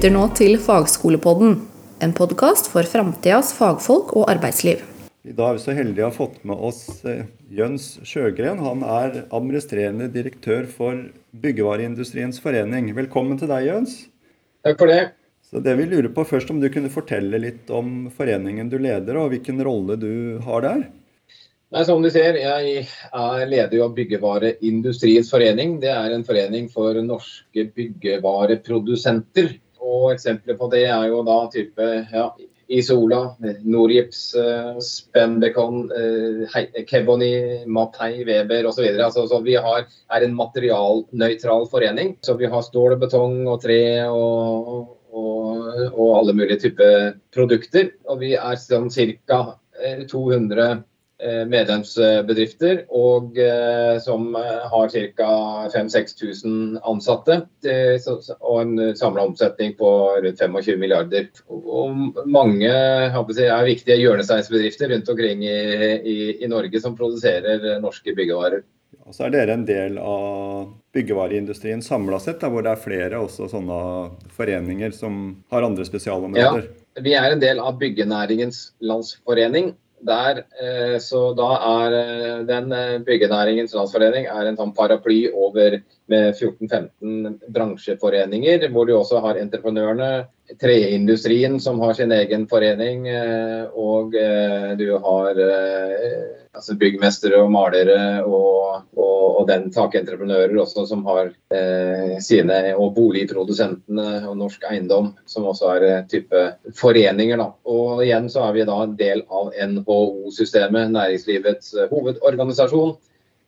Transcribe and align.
lytter 0.00 0.14
nå 0.14 0.22
til 0.32 0.54
Fagskolepodden, 0.56 1.58
en 2.00 2.12
podkast 2.16 2.70
for 2.72 2.88
framtidas 2.88 3.50
fagfolk 3.52 4.14
og 4.16 4.30
arbeidsliv. 4.32 4.80
I 5.28 5.34
dag 5.36 5.50
er 5.50 5.58
vi 5.58 5.60
så 5.60 5.74
heldige 5.76 6.06
å 6.06 6.08
ha 6.08 6.14
fått 6.14 6.38
med 6.48 6.62
oss 6.70 7.02
eh, 7.04 7.26
Jøns 7.52 7.98
Sjøgren. 8.08 8.62
Han 8.64 8.80
er 8.80 9.26
administrerende 9.28 10.08
direktør 10.08 10.64
for 10.72 11.02
Byggevareindustriens 11.44 12.40
forening. 12.40 12.88
Velkommen 12.96 13.36
til 13.44 13.52
deg, 13.52 13.68
Jøns. 13.68 13.98
Takk 14.64 14.80
for 14.80 14.88
det. 14.88 15.02
Så 15.44 15.60
det 15.60 15.76
vi 15.76 15.90
lurer 15.92 16.08
på 16.16 16.24
først 16.32 16.48
Om 16.48 16.64
du 16.64 16.70
kunne 16.72 16.88
fortelle 16.88 17.44
litt 17.44 17.68
om 17.68 18.08
foreningen 18.16 18.72
du 18.72 18.80
leder, 18.80 19.20
og 19.20 19.34
hvilken 19.34 19.60
rolle 19.68 20.00
du 20.00 20.12
har 20.48 20.64
der? 20.64 20.86
Nei, 21.76 21.84
som 21.84 22.00
du 22.00 22.08
ser, 22.08 22.40
Jeg 22.40 22.86
er 22.88 23.48
leder 23.52 23.84
av 23.84 23.92
Byggevareindustriens 24.00 25.28
forening. 25.28 25.76
Det 25.84 25.92
er 25.92 26.16
en 26.16 26.24
forening 26.24 26.72
for 26.72 26.96
norske 27.04 27.68
byggevareprodusenter. 27.76 29.58
Og 29.90 30.12
Eksempler 30.14 30.58
på 30.58 30.70
det 30.72 30.84
er 30.86 31.08
jo 31.10 31.24
da 31.26 31.36
type 31.52 31.88
ja, 32.12 32.28
Isola, 32.70 33.20
Norgips, 33.66 34.20
uh, 34.38 34.78
Spenbecon, 34.84 35.88
uh, 35.90 36.60
Kebony, 36.86 37.32
Mathei, 37.66 38.22
Weber 38.28 38.68
osv. 38.70 38.86
Altså, 38.94 39.26
så 39.26 39.40
vi 39.42 39.56
har, 39.58 39.88
er 40.14 40.26
en 40.26 40.36
materialnøytral 40.38 41.66
forening. 41.72 42.14
Så 42.22 42.36
vi 42.38 42.50
har 42.52 42.62
stål, 42.66 42.94
betong 43.02 43.42
og 43.50 43.58
tre 43.64 43.80
og, 44.06 44.94
og, 45.10 45.66
og 45.90 46.14
alle 46.20 46.36
mulige 46.38 46.60
typer 46.68 47.16
produkter. 47.34 47.90
Og 48.06 48.22
vi 48.22 48.36
er 48.38 48.62
sånn 48.62 48.92
ca. 48.94 49.42
200 49.80 50.64
Eh, 50.70 50.78
medlemsbedrifter 51.50 52.84
og 52.96 53.38
eh, 53.38 53.98
som 54.00 54.34
eh, 54.38 54.64
har 54.72 54.88
ca. 54.88 55.28
5000-6000 55.74 56.80
ansatte. 56.88 57.40
Og 58.40 58.60
en 58.62 58.96
samla 58.96 59.26
omsetning 59.28 59.74
på 59.78 59.90
rundt 60.24 60.40
25 60.40 60.80
milliarder. 60.80 61.28
Og 61.48 62.20
mange 62.26 62.70
er 62.70 63.68
viktige 63.68 64.00
hjørnesteinsbedrifter 64.00 64.92
rundt 64.94 65.08
omkring 65.12 65.44
i, 65.44 65.56
i, 66.00 66.18
i, 66.44 66.50
Norge 66.50 66.80
som 66.80 66.96
produserer 66.96 67.80
norske 67.82 68.14
byggevarer. 68.16 68.64
Og 69.06 69.14
så 69.14 69.26
er 69.26 69.34
dere 69.34 69.54
en 69.56 69.66
del 69.66 69.98
av 69.98 70.70
byggevareindustrien 70.94 71.82
samla 71.82 72.20
sett, 72.22 72.42
hvor 72.42 72.62
det 72.62 72.74
er 72.74 72.82
flere 72.82 73.20
også 73.22 73.48
sånne 73.50 73.78
foreninger 74.36 74.94
som 74.94 75.20
har 75.50 75.66
andre 75.66 75.86
spesialområder? 75.86 76.66
Ja, 76.66 77.02
vi 77.02 77.14
er 77.18 77.34
en 77.34 77.42
del 77.42 77.62
av 77.62 77.78
Byggenæringens 77.80 78.72
landsforening 78.82 79.72
der, 80.06 80.44
eh, 80.60 80.98
så 80.98 81.32
da 81.36 81.48
er 81.84 81.96
eh, 81.98 82.46
den 82.48 82.72
eh, 82.72 82.98
Byggenæringens 83.04 83.74
Landsforening 83.76 84.28
er 84.30 84.48
en 84.48 84.58
sånn 84.58 84.74
paraply 84.76 85.26
over 85.32 85.80
med 86.10 86.34
14-15 86.34 87.38
bransjeforeninger, 87.54 88.68
hvor 88.74 88.88
du 88.88 88.96
også 88.98 89.22
har 89.24 89.40
entreprenørene, 89.40 90.10
treindustrien 90.60 91.60
som 91.62 91.78
har 91.84 91.94
sin 91.94 92.12
egen 92.12 92.48
forening, 92.50 93.06
og 93.78 94.16
du 94.80 94.86
har 95.04 95.38
altså 96.50 96.74
byggmestere 96.78 97.38
og 97.40 97.50
malere 97.54 97.98
og, 98.26 98.86
og, 98.98 99.24
og 99.40 99.44
den 99.48 99.68
takentreprenører 99.74 100.56
også 100.60 100.84
som 100.90 101.04
har 101.08 101.30
eh, 101.54 102.16
sine, 102.24 102.58
og 102.74 102.94
boligprodusentene 102.96 104.24
og 104.28 104.38
Norsk 104.40 104.64
Eiendom, 104.70 105.12
som 105.30 105.46
også 105.50 105.70
er 105.76 105.86
eh, 105.88 106.02
type 106.10 106.42
foreninger. 106.78 107.40
Da. 107.40 107.50
Og 107.70 108.02
igjen 108.04 108.28
så 108.32 108.48
er 108.48 108.58
vi 108.58 108.66
da 108.68 108.80
en 108.84 108.96
del 108.98 109.24
av 109.30 109.52
NHO-systemet, 109.54 110.92
næringslivets 110.96 111.74
eh, 111.76 111.88
hovedorganisasjon. 111.92 112.96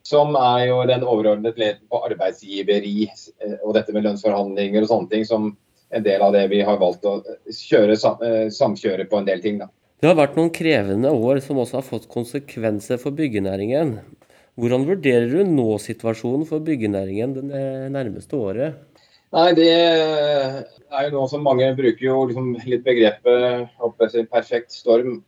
Som 0.06 0.34
er 0.38 0.66
jo 0.66 0.80
den 0.90 1.04
overordnet 1.06 1.60
leden 1.60 1.84
på 1.90 2.00
arbeidsgiveri 2.08 3.06
eh, 3.06 3.58
og 3.62 3.76
dette 3.76 3.94
med 3.94 4.06
lønnsforhandlinger 4.08 4.82
og 4.82 4.90
sånne 4.90 5.12
ting, 5.12 5.26
som 5.28 5.52
en 5.92 6.04
del 6.06 6.24
av 6.24 6.32
det 6.34 6.46
vi 6.50 6.62
har 6.64 6.80
valgt 6.80 7.04
å 7.06 7.18
kjøre, 7.52 7.96
samkjøre 8.50 9.06
på 9.10 9.20
en 9.20 9.28
del 9.28 9.42
ting. 9.44 9.60
da. 9.60 9.68
Det 10.02 10.08
har 10.08 10.18
vært 10.18 10.38
noen 10.38 10.50
krevende 10.50 11.12
år 11.14 11.38
som 11.44 11.60
også 11.62 11.78
har 11.78 11.86
fått 11.86 12.08
konsekvenser 12.10 12.98
for 12.98 13.14
byggenæringen. 13.14 13.98
Hvordan 14.58 14.86
vurderer 14.88 15.28
du 15.30 15.44
nå-situasjonen 15.48 16.42
for 16.48 16.64
byggenæringen 16.64 17.36
det 17.36 17.66
nærmeste 17.94 18.36
året? 18.36 18.80
Nei, 19.32 19.52
Det 19.56 19.68
er 19.72 21.06
jo 21.06 21.12
noe 21.14 21.28
som 21.30 21.44
mange 21.46 21.70
bruker 21.76 22.04
jo 22.04 22.18
liksom 22.28 22.50
litt 22.68 22.82
begrepet 22.84 23.70
perfekt 24.32 24.74
storm 24.74 25.14
eh, 25.14 25.22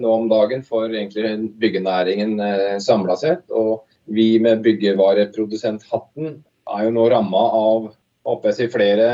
nå 0.00 0.10
om 0.12 0.28
dagen 0.28 0.64
for 0.66 0.88
egentlig 0.90 1.36
byggenæringen 1.60 2.38
eh, 2.44 2.78
samla 2.82 3.16
sett. 3.16 3.44
Og 3.50 3.84
vi 4.04 4.38
med 4.42 4.62
byggevareprodusenthatten 4.64 6.40
er 6.74 6.86
jo 6.86 6.94
nå 6.94 7.08
ramma 7.12 7.44
av 7.58 7.92
håper 8.24 8.56
jeg 8.56 8.72
flere 8.72 9.08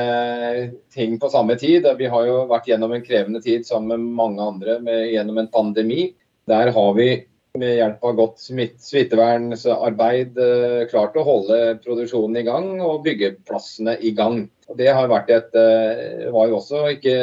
ting 0.94 1.16
på 1.18 1.30
samme 1.32 1.56
tid. 1.58 1.86
Vi 1.98 2.10
har 2.10 2.26
jo 2.28 2.44
vært 2.50 2.68
gjennom 2.70 2.94
en 2.94 3.04
krevende 3.06 3.42
tid 3.42 3.66
sammen 3.66 3.90
med 3.96 4.14
mange 4.18 4.44
andre 4.44 4.78
med, 4.82 5.08
gjennom 5.10 5.42
en 5.42 5.50
pandemi. 5.50 6.12
Der 6.50 6.70
har 6.74 6.94
vi 6.98 7.10
med 7.58 7.74
hjelp 7.80 8.04
av 8.06 8.14
godt 8.18 8.38
smittevernarbeid 8.38 10.36
eh, 10.38 10.82
klart 10.90 11.16
å 11.18 11.26
holde 11.26 11.58
produksjonen 11.82 12.38
i 12.38 12.44
gang 12.46 12.68
og 12.78 13.02
byggeplassene 13.06 13.96
i 14.06 14.12
gang. 14.14 14.44
Og 14.70 14.78
det 14.78 14.92
har 14.94 15.10
vært 15.10 15.32
et, 15.34 15.58
eh, 15.58 16.28
var 16.30 16.46
jo 16.46 16.60
også 16.60 16.84
ikke 16.94 17.16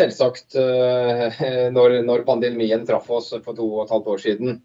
selvsagt 0.00 0.56
eh, 0.58 1.42
når, 1.76 2.00
når 2.06 2.24
pandemien 2.26 2.86
traff 2.86 3.10
oss 3.14 3.32
for 3.44 3.54
to 3.54 3.68
og 3.68 3.84
et 3.84 3.94
halvt 3.94 4.10
år 4.14 4.24
siden. 4.24 4.58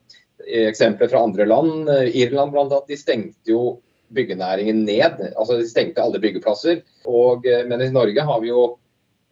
Eksempler 0.69 1.11
fra 1.11 1.21
andre 1.27 1.45
land. 1.49 1.91
Irland 2.15 2.55
bl.a. 2.55 2.81
De 2.87 2.97
stengte 2.97 3.51
jo 3.51 3.79
byggenæringen 4.15 4.83
ned. 4.85 5.21
Altså 5.37 5.57
De 5.59 5.67
stengte 5.69 6.01
alle 6.01 6.21
byggeplasser. 6.21 6.83
Og, 7.05 7.45
eh, 7.47 7.65
men 7.67 7.81
i 7.81 7.91
Norge 7.93 8.25
har 8.25 8.41
vi 8.41 8.51
jo 8.51 8.77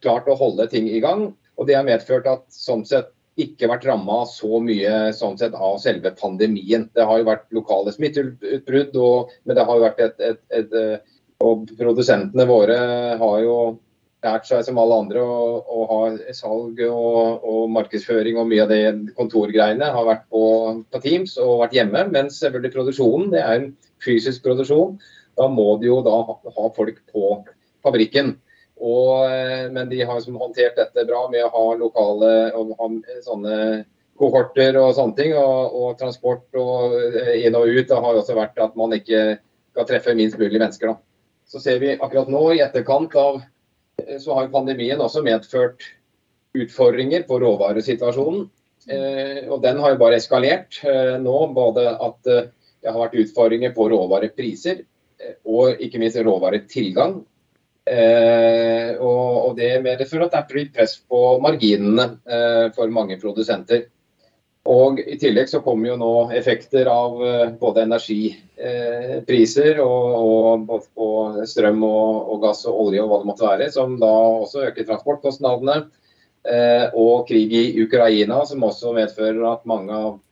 klart 0.02 0.28
å 0.30 0.38
holde 0.38 0.68
ting 0.70 0.88
i 0.88 1.00
gang. 1.04 1.32
Og 1.58 1.66
det 1.66 1.78
har 1.78 1.86
medført 1.86 2.28
at 2.30 2.44
sånn 2.54 2.86
sett 2.86 3.10
ikke 3.38 3.68
vært 3.70 3.86
ramma 3.86 4.24
så 4.26 4.58
mye 4.62 5.12
sånn 5.14 5.36
sett 5.38 5.54
av 5.54 5.76
selve 5.82 6.10
pandemien. 6.18 6.88
Det 6.94 7.06
har 7.06 7.20
jo 7.20 7.28
vært 7.28 7.46
lokale 7.54 7.94
smitteutbrudd, 7.94 8.96
men 9.46 9.58
det 9.58 9.66
har 9.66 9.78
jo 9.78 9.84
vært 9.84 10.00
et, 10.02 10.24
et, 10.32 10.42
et, 10.50 10.74
eh, 10.74 11.14
Og 11.38 11.68
produsentene 11.78 12.48
våre 12.50 12.78
har 13.20 13.36
jo 13.44 13.78
lært 14.24 14.48
seg 14.48 14.64
som 14.66 14.78
alle 14.82 14.96
andre 15.04 15.22
å, 15.22 15.82
ha 15.90 15.98
salg 16.34 16.80
og, 16.88 17.44
og, 17.46 17.60
markedsføring 17.74 18.38
og 18.40 18.48
mye 18.50 18.64
av 18.64 18.72
det 18.72 19.12
kontorgreiene 19.18 19.92
har 19.94 20.08
vært 20.08 20.24
på, 20.32 20.42
på, 20.90 21.02
Teams 21.04 21.36
og 21.42 21.62
vært 21.62 21.76
hjemme. 21.78 22.04
Mens 22.14 22.40
selvfølgelig 22.42 22.74
produksjonen 22.74 23.30
det 23.34 23.44
er 23.44 23.54
en 23.60 23.70
fysisk 24.04 24.42
produksjon. 24.46 24.96
Da 25.38 25.46
må 25.52 25.76
du 25.78 25.88
jo 25.90 26.00
da 26.06 26.18
ha 26.26 26.68
folk 26.74 26.98
på 27.12 27.36
fabrikken. 27.86 28.34
Og, 28.78 29.26
eh, 29.30 29.68
men 29.74 29.90
de 29.90 30.02
har 30.06 30.22
håndtert 30.22 30.78
dette 30.78 31.06
bra 31.06 31.24
med 31.30 31.44
å 31.46 31.52
ha 31.54 31.64
lokale 31.78 32.32
og 32.58 32.74
ha 32.78 32.90
sånne 33.26 33.58
kohorter 34.18 34.78
og 34.78 34.94
sånne 34.98 35.18
ting. 35.18 35.34
Og, 35.38 35.78
og 35.78 35.98
transport 36.00 36.58
og 36.58 36.98
eh, 36.98 37.36
inn 37.46 37.58
og 37.58 37.70
ut 37.70 37.86
det 37.90 38.02
har 38.02 38.18
også 38.18 38.38
vært 38.38 38.58
at 38.62 38.74
man 38.78 38.94
ikke 38.98 39.38
skal 39.74 39.86
treffe 39.86 40.16
minst 40.18 40.38
mulig 40.38 40.58
mennesker. 40.58 40.90
Da. 40.90 40.98
Så 41.48 41.62
ser 41.62 41.78
vi 41.82 41.94
akkurat 41.96 42.30
nå 42.30 42.42
i 42.54 42.62
etterkant 42.64 43.14
av 43.18 43.40
så 44.20 44.34
har 44.36 44.52
pandemien 44.52 45.00
også 45.00 45.22
medført 45.26 45.84
utfordringer 46.56 47.24
på 47.28 47.38
råvaresituasjonen. 47.42 48.46
Eh, 48.88 49.48
og 49.50 49.60
den 49.62 49.80
har 49.82 49.94
jo 49.94 50.00
bare 50.00 50.18
eskalert 50.20 50.80
eh, 50.86 51.16
nå. 51.20 51.38
Både 51.56 51.90
at 51.92 52.30
eh, 52.30 52.46
det 52.78 52.92
har 52.92 53.00
vært 53.02 53.18
utfordringer 53.24 53.74
på 53.76 53.88
råvarepriser 53.92 54.84
og 55.50 55.80
ikke 55.82 55.98
minst 55.98 56.20
råvaretilgang. 56.22 57.16
Og 59.02 59.56
det 59.58 59.70
medfører 59.82 60.28
at 60.28 60.34
det 60.36 60.42
blitt 60.52 60.70
press 60.76 60.92
på 61.02 61.22
marginene 61.42 62.04
for 62.76 62.92
mange 62.94 63.16
produsenter. 63.18 63.88
Og 64.68 65.00
I 65.00 65.16
tillegg 65.20 65.48
så 65.48 65.62
kommer 65.64 65.88
jo 65.88 65.96
nå 66.00 66.12
effekter 66.36 66.86
av 66.92 67.22
eh, 67.24 67.50
både 67.60 67.86
energipriser 67.86 69.80
og, 69.80 70.68
og, 70.68 70.88
og 71.00 71.38
strøm 71.48 71.80
og, 71.88 72.28
og, 72.28 72.42
gass 72.44 72.66
og 72.68 72.80
olje 72.86 73.00
og 73.00 73.08
hva 73.08 73.18
det 73.22 73.28
måtte 73.30 73.48
være, 73.48 73.70
som 73.72 73.96
da 74.02 74.12
også 74.44 74.66
øker 74.68 74.84
transportkostnadene. 74.90 75.76
Eh, 76.48 76.86
og 76.96 77.26
krig 77.28 77.52
i 77.56 77.82
Ukraina, 77.82 78.44
som 78.48 78.64
også 78.68 78.92
medfører 78.96 79.42
at 79.54 79.66
mange 79.68 79.92
av 79.96 80.12
Eh, 80.12 80.27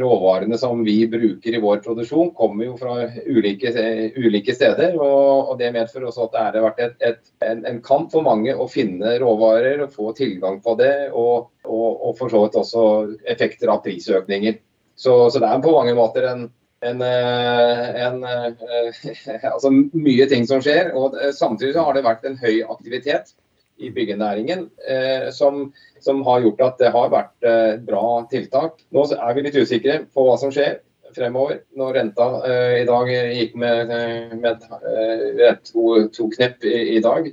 råvarene 0.00 0.58
som 0.58 0.84
vi 0.84 1.08
bruker 1.08 1.54
i 1.54 1.60
vår 1.60 1.82
produksjon, 1.84 2.30
kommer 2.36 2.64
jo 2.64 2.76
fra 2.80 2.94
ulike, 3.26 3.72
ulike 4.16 4.54
steder. 4.56 4.96
Og, 4.96 5.58
Det 5.60 5.72
medfører 5.74 6.08
også 6.08 6.28
at 6.28 6.32
det 6.32 6.44
har 6.44 6.64
vært 6.64 6.80
et, 6.80 6.94
et, 7.00 7.20
en, 7.44 7.64
en, 7.68 7.80
kamp 7.84 8.08
for 8.12 8.24
mange 8.24 8.54
å 8.54 8.68
finne 8.70 9.18
råvarer 9.20 9.84
og 9.84 9.92
få 9.92 10.14
tilgang 10.16 10.60
på 10.64 10.76
det. 10.80 11.10
Og, 11.12 11.50
og, 11.66 11.90
og 12.08 12.16
for 12.18 12.32
så 12.32 12.44
vidt 12.46 12.56
også 12.60 12.86
effekter 13.28 13.74
av 13.74 13.82
prisøkninger. 13.84 14.56
Så, 14.96 15.12
så, 15.30 15.40
det 15.40 15.48
er 15.48 15.62
på 15.64 15.76
mange 15.76 15.94
måter 15.96 16.26
en, 16.28 16.48
en, 16.84 17.04
eh, 17.04 18.00
en, 18.06 18.24
eh, 18.24 19.44
altså 19.54 19.72
mye 19.72 20.26
ting 20.28 20.48
som 20.48 20.64
skjer. 20.64 20.92
og 20.96 21.16
Samtidig 21.36 21.76
har 21.80 21.96
det 21.96 22.06
vært 22.08 22.26
en 22.28 22.40
høy 22.40 22.62
aktivitet 22.64 23.34
i 23.80 23.90
byggenæringen 23.94 24.66
eh, 24.88 25.30
som, 25.34 25.70
som, 26.00 26.22
har 26.26 26.44
gjort 26.44 26.62
at 26.66 26.78
det 26.82 26.92
har 26.94 27.10
vært 27.12 27.46
eh, 27.46 27.74
bra 27.84 28.04
tiltak. 28.30 28.80
Nå 28.94 29.06
er 29.16 29.36
vi 29.36 29.44
litt 29.46 29.58
usikre 29.58 30.02
på 30.12 30.26
hva 30.26 30.36
som 30.40 30.52
skjer 30.54 30.80
fremover. 31.16 31.62
Når 31.78 31.96
renta 31.96 32.26
eh, 32.48 32.80
i 32.82 32.88
dag 32.88 33.10
gikk 33.10 33.56
med, 33.60 33.94
med 34.40 35.64
to, 35.66 35.86
to, 36.14 36.28
knepp 36.36 36.66
i, 36.68 36.76
i, 36.96 37.00
dag. 37.04 37.32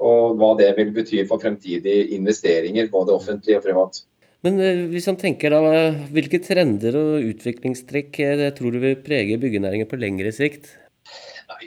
og 0.00 0.38
hva 0.40 0.54
det 0.56 0.70
vil 0.78 0.94
bety 0.96 1.24
for 1.28 1.42
fremtidige 1.42 2.14
investeringer, 2.16 2.88
både 2.92 3.16
offentlig 3.16 3.58
og 3.58 3.66
privat. 3.66 4.04
Men 4.40 4.56
hvis 4.88 5.04
man 5.10 5.18
tenker 5.20 5.52
da, 5.52 5.80
hvilke 6.08 6.38
trender 6.40 6.94
og 6.96 7.26
utviklingstrekk 7.28 8.22
tror 8.56 8.72
du 8.72 8.78
vil 8.80 9.02
prege 9.04 9.36
byggenæringen 9.42 9.90
på 9.90 9.98
lengre 10.00 10.32
sikt? 10.32 10.70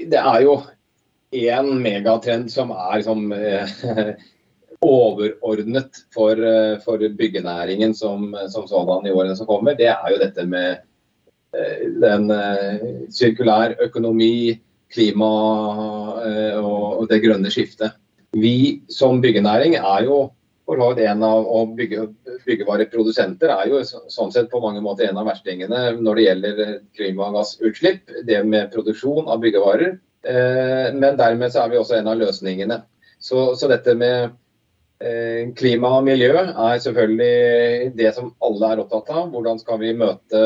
Det 0.09 0.17
er 0.17 0.39
jo 0.41 0.55
én 1.33 1.69
megatrend 1.81 2.51
som 2.51 2.71
er 2.71 3.01
liksom, 3.01 3.31
eh, 3.33 4.13
overordnet 4.83 6.03
for, 6.13 6.37
eh, 6.37 6.79
for 6.83 6.97
byggenæringen 6.97 7.95
som, 7.95 8.35
som 8.49 8.67
sådan 8.67 9.07
i 9.07 9.11
årene 9.11 9.35
som 9.35 9.47
kommer. 9.47 9.77
Det 9.79 9.89
er 9.91 10.11
jo 10.11 10.19
dette 10.21 10.45
med 10.45 10.83
eh, 11.55 11.89
den 12.03 12.29
eh, 12.31 12.85
sirkulær 13.09 13.77
økonomi, 13.87 14.59
klima 14.93 15.33
eh, 16.21 16.57
og, 16.59 17.01
og, 17.01 17.09
det 17.09 17.23
grønne 17.23 17.51
skiftet. 17.51 17.97
Vi 18.37 18.83
som 18.89 19.21
byggenæring 19.21 19.77
er 19.79 20.05
jo 20.05 20.27
for 20.65 20.79
en 20.79 21.23
av 21.27 21.47
og 21.51 21.73
bygge, 21.77 22.07
Byggevareprodusenter 22.43 23.51
er 23.51 23.69
jo 23.71 23.81
sånn 23.83 24.31
sett 24.33 24.49
på 24.51 24.61
mange 24.63 24.81
måter 24.83 25.07
en 25.07 25.19
av 25.19 25.27
verstingene 25.27 25.93
når 25.99 26.19
det 26.19 26.25
gjelder 26.25 26.61
klimagassutslipp. 26.97 28.11
Det 28.27 28.41
med 28.47 28.71
produksjon 28.73 29.29
av 29.31 29.39
byggevarer. 29.43 29.97
Eh, 30.23 30.93
men 30.95 31.19
dermed 31.19 31.51
så 31.53 31.63
er 31.63 31.73
vi 31.73 31.81
også 31.81 31.99
en 31.99 32.09
av 32.11 32.19
løsningene. 32.19 32.79
Så, 33.23 33.53
så 33.59 33.69
dette 33.71 33.95
med 33.95 34.33
eh, 35.03 35.51
klima 35.57 35.93
og 35.97 36.07
miljø 36.07 36.31
er 36.35 36.81
selvfølgelig 36.83 37.93
det 37.97 38.13
som 38.15 38.31
alle 38.43 38.71
er 38.71 38.83
opptatt 38.83 39.11
av. 39.13 39.29
Hvordan 39.33 39.61
skal 39.61 39.81
vi 39.83 39.93
møte 39.99 40.43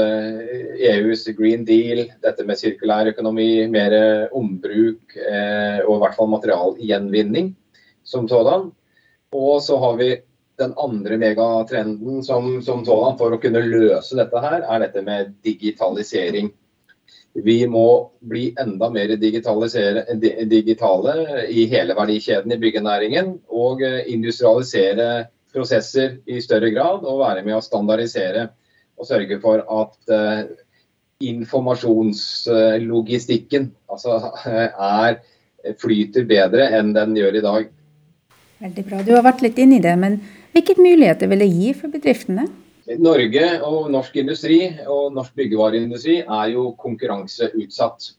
EUs 0.91 1.27
green 1.37 1.65
deal, 1.67 2.05
dette 2.25 2.45
med 2.47 2.59
sirkulær 2.59 3.11
økonomi, 3.13 3.67
mer 3.73 3.97
ombruk 4.35 5.17
eh, 5.17 5.83
og 5.85 5.97
i 5.97 6.01
hvert 6.05 6.17
fall 6.17 6.33
materialgjenvinning 6.33 7.53
som 8.07 8.29
sådan. 8.29 8.71
Og 9.35 9.61
så 9.63 9.77
har 9.81 9.97
vi 9.99 10.15
den 10.57 10.73
andre 10.77 11.17
megatrenden 11.21 12.23
som, 12.23 12.61
som 12.65 12.85
sådan 12.85 13.17
for 13.19 13.33
å 13.33 13.41
kunne 13.41 13.61
løse 13.61 14.17
dette 14.17 14.41
her, 14.41 14.63
er 14.63 14.85
dette 14.85 15.03
med 15.05 15.35
digitalisering. 15.45 16.49
Vi 17.33 17.67
må 17.69 18.11
bli 18.25 18.55
enda 18.59 18.89
mer 18.89 19.15
digitale 19.19 19.67
i 21.49 21.65
hele 21.69 21.95
verdikjeden 21.97 22.51
i 22.53 22.57
byggenæringen. 22.61 23.39
Og 23.53 23.81
eh, 23.85 24.03
industrialisere 24.13 25.25
prosesser 25.53 26.17
i 26.25 26.41
større 26.41 26.69
grad 26.73 27.05
og 27.05 27.21
være 27.21 27.43
med 27.45 27.55
å 27.57 27.65
standardisere 27.65 28.49
og 28.97 29.05
sørge 29.05 29.37
for 29.41 29.57
at 29.61 29.97
uh, 30.09 30.43
informasjonslogistikken 31.23 33.71
altså, 33.91 34.31
er, 35.03 35.13
flyter 35.81 36.23
bedre 36.29 36.69
enn 36.77 36.93
den 36.95 37.17
gjør 37.17 37.35
i 37.37 37.45
dag. 37.45 37.63
Veldig 38.63 38.83
bra. 38.87 38.97
Du 39.05 39.11
har 39.13 39.23
vært 39.25 39.43
litt 39.45 39.57
inn 39.61 39.73
i 39.77 39.83
det, 39.83 39.95
men 39.99 40.13
hvilke 40.55 40.75
muligheter 40.79 41.27
vil 41.29 41.41
det 41.43 41.51
gi 41.51 41.69
for 41.77 41.87
bedriftene? 41.93 42.45
Norge 42.95 43.47
og 43.67 43.89
norsk 43.91 44.15
industri 44.21 44.61
og 44.87 45.11
norsk 45.15 45.35
byggevareindustri 45.35 46.21
er 46.23 46.51
jo 46.53 46.69
konkurranseutsatt. 46.79 48.13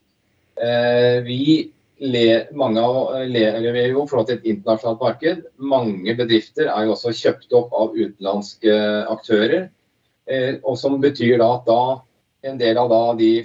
Eh, 0.61 1.25
vi 1.25 1.71
le, 2.05 2.27
mange 2.53 2.83
lever 3.31 3.95
jo 3.95 4.05
for 4.11 4.29
et 4.29 4.45
internasjonalt 4.45 5.01
marked. 5.01 5.47
Mange 5.57 6.15
bedrifter 6.19 6.69
er 6.69 6.85
jo 6.85 6.95
også 6.95 7.15
kjøpt 7.17 7.57
opp 7.57 7.73
av 7.73 7.97
utenlandske 7.97 8.77
aktører. 9.09 9.71
Eh, 10.29 10.61
og 10.63 10.77
Som 10.77 11.01
betyr 11.01 11.39
da 11.41 11.55
at 11.57 11.67
da 11.67 11.81
en 12.47 12.59
del 12.61 12.79
av 12.79 13.17
de 13.19 13.43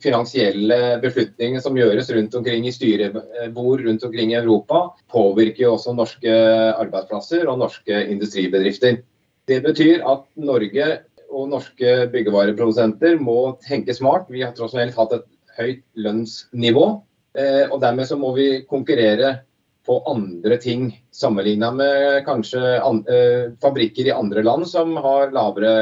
finansielle 0.00 0.78
beslutningene 1.02 1.60
som 1.60 1.76
gjøres 1.76 2.08
rundt 2.14 2.34
omkring 2.38 2.64
i 2.64 2.72
styrebord 2.72 3.82
rundt 3.84 4.04
omkring 4.06 4.32
i 4.32 4.38
Europa, 4.38 4.86
påvirker 5.12 5.66
jo 5.66 5.74
også 5.74 5.92
norske 5.92 6.32
arbeidsplasser 6.72 7.44
og 7.50 7.60
norske 7.60 8.04
industribedrifter. 8.14 9.02
Det 9.50 9.58
betyr 9.64 10.04
at 10.06 10.26
Norge 10.38 10.88
og 11.30 11.48
norske 11.50 12.06
byggevareprodusenter 12.12 13.16
må 13.18 13.56
tenke 13.64 13.94
smart. 13.96 14.28
Vi 14.30 14.44
har 14.44 14.54
tross 14.54 14.76
alt 14.78 14.94
hatt 14.94 15.14
et 15.16 15.28
høyt 15.56 15.84
lønnsnivå. 15.98 16.84
Eh, 17.38 17.64
og 17.66 17.80
dermed 17.82 18.06
så 18.06 18.18
må 18.18 18.30
vi 18.36 18.62
konkurrere 18.70 19.40
på 19.86 19.96
andre 20.10 20.58
ting, 20.62 20.90
sammenligna 21.14 21.70
med 21.74 22.20
kanskje 22.26 22.62
eh, 22.78 23.50
fabrikker 23.62 24.10
i 24.10 24.14
andre 24.14 24.44
land 24.46 24.68
som 24.70 24.92
har 25.02 25.34
lavere 25.34 25.74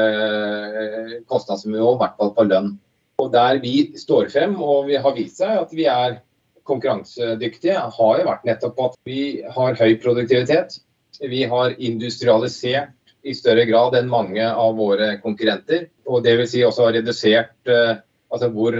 eh, 0.81 1.15
kostnadsnivå, 1.29 1.93
i 1.93 2.01
hvert 2.01 2.17
fall 2.17 2.33
på 2.37 2.47
lønn. 2.49 2.73
Og 3.19 3.31
Der 3.33 3.61
vi 3.61 3.91
står 3.99 4.31
frem 4.33 4.55
og 4.63 4.87
vi 4.89 4.97
har 4.97 5.17
vist 5.17 5.41
seg 5.43 5.57
at 5.65 5.73
vi 5.75 5.85
er 5.91 6.21
konkurransedyktige, 6.69 7.77
har 7.97 8.21
jo 8.21 8.29
vært 8.29 8.45
nettopp 8.47 8.85
at 8.85 9.01
vi 9.05 9.41
har 9.57 9.77
høy 9.77 9.97
produktivitet. 10.01 10.79
Vi 11.19 11.43
har 11.51 11.73
industrialisert 11.77 12.93
i 13.29 13.35
større 13.37 13.65
grad 13.69 13.95
enn 13.99 14.09
mange 14.11 14.45
av 14.47 14.77
våre 14.77 15.15
konkurrenter. 15.23 15.89
Og 16.09 16.23
vil 16.39 16.49
si 16.49 16.63
også 16.65 16.89
redusert 16.95 17.69
eh, 17.69 17.99
altså 18.33 18.49
hvor, 18.53 18.77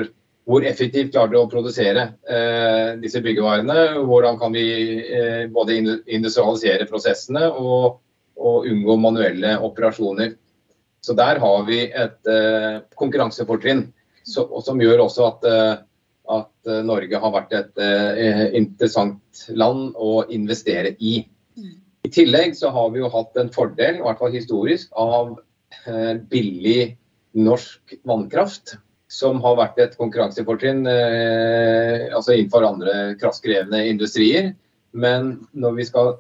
hvor, 0.49 0.65
effektivt 0.65 1.13
klarer 1.13 1.33
du 1.33 1.39
å 1.41 1.49
produsere 1.51 2.05
eh, 2.29 2.95
disse 3.01 3.21
byggevarene. 3.25 4.03
Hvordan 4.09 4.39
kan 4.41 4.55
vi 4.55 4.67
eh, 5.05 5.43
både 5.53 5.79
industrialisere 5.79 6.89
prosessene 6.89 7.45
og, 7.49 7.99
og, 8.39 8.69
unngå 8.69 8.97
manuelle 9.01 9.57
operasjoner. 9.65 10.35
Så 11.01 11.15
der 11.15 11.39
har 11.39 11.67
vi 11.67 11.83
et 11.87 12.27
eh, 12.27 12.81
konkurransefortrinn 12.99 13.87
som 14.29 14.81
gjør 14.81 15.05
også 15.05 15.27
at, 15.29 15.45
eh, 15.47 15.75
at 16.29 16.71
Norge 16.85 17.21
har 17.21 17.31
vært 17.33 17.55
et 17.57 17.81
eh, 17.81 18.47
interessant 18.59 19.45
land 19.49 19.95
å 19.97 20.23
investere 20.29 20.93
i. 20.99 21.21
I 22.03 22.09
tillegg 22.09 22.55
så 22.57 22.71
har 22.71 22.91
vi 22.93 23.01
jo 23.01 23.09
hatt 23.11 23.37
en 23.39 23.51
fordel, 23.51 23.99
i 23.99 24.05
hvert 24.05 24.21
fall 24.21 24.35
historisk, 24.35 24.91
av 24.95 25.33
eh, 25.85 26.15
billig 26.31 26.93
norsk 27.37 27.97
vannkraft. 28.07 28.77
Som 29.09 29.39
har 29.41 29.55
vært 29.57 29.79
et 29.81 29.95
konkurransefortrinn 29.97 30.83
eh, 30.85 32.07
altså 32.13 32.35
innenfor 32.35 32.67
andre 32.67 32.95
kraftkrevende 33.19 33.81
industrier. 33.89 34.51
Men 34.93 35.31
når 35.51 35.79
vi 35.79 35.87
skal 35.89 36.11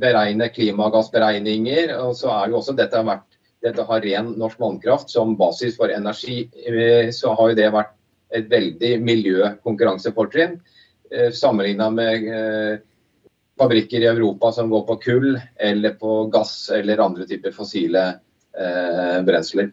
beregne 0.00 0.50
klimagassberegninger, 0.52 1.94
så 2.16 2.28
er 2.34 2.52
jo 2.52 2.60
også 2.60 2.76
dette 2.76 3.00
vært 3.06 3.26
dette 3.60 3.84
har 3.84 4.00
ren 4.00 4.30
norsk 4.40 4.60
vannkraft 4.60 5.10
som 5.12 5.34
basis 5.36 5.74
for 5.76 5.92
energi, 5.92 6.46
eh, 6.64 7.10
så 7.12 7.34
har 7.36 7.50
jo 7.50 7.58
det 7.58 7.72
vært 7.74 7.96
et 8.36 8.46
veldig 8.48 8.92
miljøkonkurransefortrinn. 9.04 10.60
Sammenligna 11.34 11.88
med 11.90 12.28
fabrikker 13.60 14.02
i 14.02 14.08
Europa 14.10 14.52
som 14.56 14.70
går 14.72 14.86
på 14.88 14.96
kull 15.04 15.34
eller 15.60 15.96
på 16.00 16.24
gass 16.32 16.70
eller 16.74 17.02
andre 17.04 17.26
typer 17.28 17.54
fossile 17.54 18.06
eh, 18.56 19.18
brensler. 19.26 19.70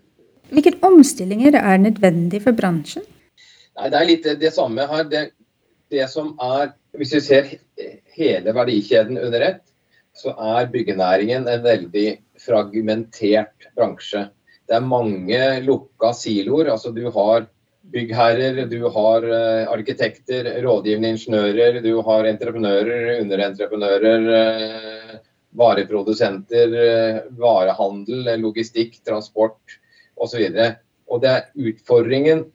Hvilke 0.51 0.75
omstillinger 0.87 1.57
er 1.59 1.79
nødvendig 1.81 2.43
for 2.45 2.55
bransjen? 2.55 3.05
Nei, 3.77 3.89
Det 3.89 3.99
er 3.99 4.09
litt 4.09 4.29
det 4.41 4.53
samme 4.55 4.87
her. 4.89 5.07
Det, 5.09 5.23
det 5.91 6.07
som 6.11 6.33
er, 6.41 6.73
Hvis 6.97 7.13
vi 7.13 7.21
ser 7.21 7.49
hele 8.17 8.53
verdikjeden 8.55 9.19
under 9.21 9.43
ett, 9.51 9.63
så 10.17 10.33
er 10.33 10.71
byggenæringen 10.73 11.45
en 11.47 11.63
veldig 11.63 12.07
fragmentert 12.41 13.67
bransje. 13.77 14.23
Det 14.67 14.75
er 14.75 14.87
mange 14.87 15.41
lukka 15.63 16.11
siloer. 16.17 16.71
altså 16.73 16.91
Du 16.91 17.05
har 17.11 17.45
byggherrer, 17.91 18.65
du 18.65 18.89
har 18.93 19.23
eh, 19.23 19.71
arkitekter, 19.71 20.49
rådgivende 20.63 21.13
ingeniører, 21.15 21.79
du 21.83 22.01
har 22.05 22.27
entreprenører, 22.29 23.21
underentreprenører, 23.21 24.27
eh, 24.41 25.15
vareprodusenter, 25.57 26.75
eh, 26.83 27.21
varehandel, 27.39 28.27
logistikk, 28.41 28.99
transport 29.07 29.79
osv. 30.17 30.43
Og 31.07 31.23
det 31.23 31.31
er 31.31 31.49
utfordringen 31.71 32.45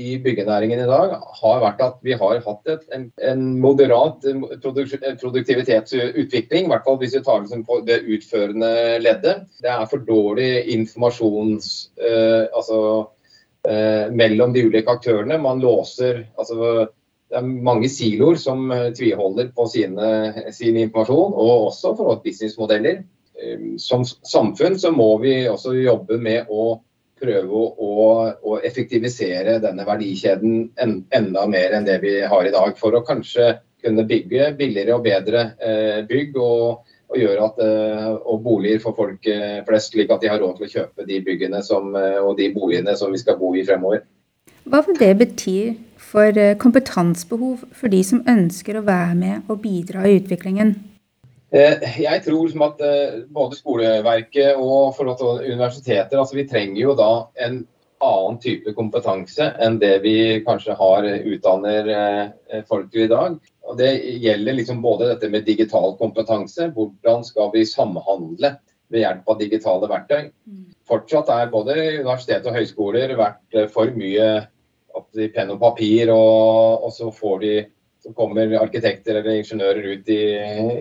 i 0.00 0.18
byggenæringen 0.22 0.80
i 0.80 0.86
dag 0.86 1.16
har 1.40 1.62
vært 1.64 1.80
at 1.82 1.96
vi 2.06 2.14
har 2.16 2.38
hatt 2.44 2.68
et, 2.70 2.84
en, 2.94 3.08
en, 3.26 3.40
moderat 3.60 4.22
produktivitetsutvikling, 4.62 6.66
i 6.66 6.70
hvert 6.70 6.84
fall 6.86 6.98
hvis 7.00 7.16
vi 7.16 7.22
tar 7.26 7.42
det 7.42 7.58
på 7.66 7.80
det 7.88 7.98
utførende 8.06 8.70
leddet. 9.02 9.48
Det 9.62 9.72
er 9.72 9.88
for 9.90 9.98
dårlig 10.06 10.50
informasjons... 10.76 11.90
Uh, 11.98 12.46
altså 12.54 12.78
mellom 14.16 14.54
de 14.54 14.62
ulike 14.64 14.88
aktørene. 14.88 15.36
Man 15.38 15.60
låser 15.60 16.22
altså, 16.40 16.88
Det 17.30 17.38
er 17.38 17.46
mange 17.46 17.86
siloer 17.86 18.38
som 18.42 18.70
eh, 18.74 18.88
tviholder 18.96 19.52
på 19.54 19.66
sine, 19.70 20.06
sin 20.50 20.78
informasjon, 20.80 21.34
og 21.38 21.66
også 21.68 21.92
for 21.98 22.18
businessmodeller. 22.24 23.04
Eh, 23.38 23.76
som 23.78 24.02
samfunn 24.04 24.78
så 24.82 24.90
må 24.90 25.12
vi 25.22 25.36
også 25.46 25.76
jobbe 25.78 26.18
med 26.18 26.50
å 26.50 26.80
prøve 27.20 27.62
å, 27.78 28.08
å 28.42 28.58
effektivisere 28.66 29.60
denne 29.62 29.86
verdikjeden 29.86 30.72
en, 30.82 30.96
enda 31.14 31.46
mer 31.46 31.76
enn 31.76 31.86
det 31.86 32.00
vi 32.02 32.16
har 32.26 32.48
i 32.48 32.54
dag. 32.54 32.74
For 32.80 32.98
å 32.98 33.04
kanskje 33.06 33.52
kunne 33.84 34.08
bygge 34.08 34.50
billigere 34.58 34.98
og 34.98 35.06
bedre 35.06 35.52
eh, 35.62 36.00
bygg. 36.10 36.34
og 36.34 36.89
og 37.10 37.44
at, 37.44 37.62
eh, 37.64 38.08
og 38.24 38.42
boliger 38.44 38.80
for 38.82 38.94
folk 38.94 39.26
eh, 39.26 39.60
flest, 39.66 39.94
slik 39.94 40.10
at 40.10 40.22
de 40.22 40.30
har 40.30 40.40
råd 40.40 40.58
til 40.58 40.66
å 40.66 40.72
kjøpe 40.74 41.06
de 41.08 41.18
byggene 41.26 41.62
som, 41.66 41.94
eh, 41.96 42.18
og 42.22 42.36
de 42.38 42.50
boligene 42.54 42.94
som 42.96 43.10
vi 43.12 43.18
skal 43.18 43.38
bo 43.40 43.52
i 43.54 43.64
fremover. 43.66 44.04
Hva 44.70 44.82
vil 44.86 44.98
det 45.00 45.16
bety 45.18 45.56
for 46.10 46.36
kompetansebehov 46.60 47.64
for 47.74 47.90
de 47.90 48.02
som 48.06 48.22
ønsker 48.28 48.78
å 48.78 48.86
være 48.86 49.16
med 49.18 49.50
og 49.50 49.62
bidra 49.62 50.04
i 50.06 50.20
utviklingen? 50.20 50.76
Jeg 51.50 52.22
tror 52.22 52.46
som 52.52 52.62
at 52.62 52.82
både 53.34 53.56
skoleverket 53.58 54.54
og 54.54 54.94
universiteter 55.02 56.20
altså 56.20 56.36
vi 56.36 56.46
trenger 56.46 56.78
jo 56.78 56.94
da 56.94 57.10
en 57.42 57.64
annen 58.00 58.38
type 58.38 58.70
kompetanse 58.76 59.48
enn 59.58 59.80
det 59.82 59.96
vi 60.04 60.14
kanskje 60.46 60.76
har 60.78 61.08
utdanner 61.18 61.90
folk 62.68 62.92
til 62.92 63.08
i 63.08 63.10
dag. 63.10 63.40
Og 63.70 63.78
Det 63.78 63.90
gjelder 64.22 64.58
liksom 64.58 64.82
både 64.82 65.12
dette 65.12 65.30
med 65.30 65.46
digital 65.46 65.94
kompetanse. 66.00 66.72
Hvordan 66.74 67.22
skal 67.26 67.52
vi 67.54 67.64
samhandle 67.68 68.56
ved 68.90 69.04
hjelp 69.04 69.28
av 69.30 69.40
digitale 69.40 69.90
verktøy. 69.90 70.30
Fortsatt 70.90 71.30
er 71.32 71.52
både 71.52 71.76
universitet 72.00 72.46
og 72.50 72.56
høyskoler 72.58 73.14
vært 73.18 73.60
for 73.74 73.92
mye 73.94 74.30
i 75.14 75.28
penn 75.30 75.52
og 75.54 75.60
papir, 75.62 76.10
og, 76.10 76.86
og 76.86 76.90
så 76.94 77.12
får 77.14 77.44
de 77.44 77.52
så 78.00 78.14
kommer 78.16 78.48
arkitekter 78.56 79.18
eller 79.18 79.42
ingeniører 79.42 79.86
ut 79.92 80.06
i, 80.08 80.22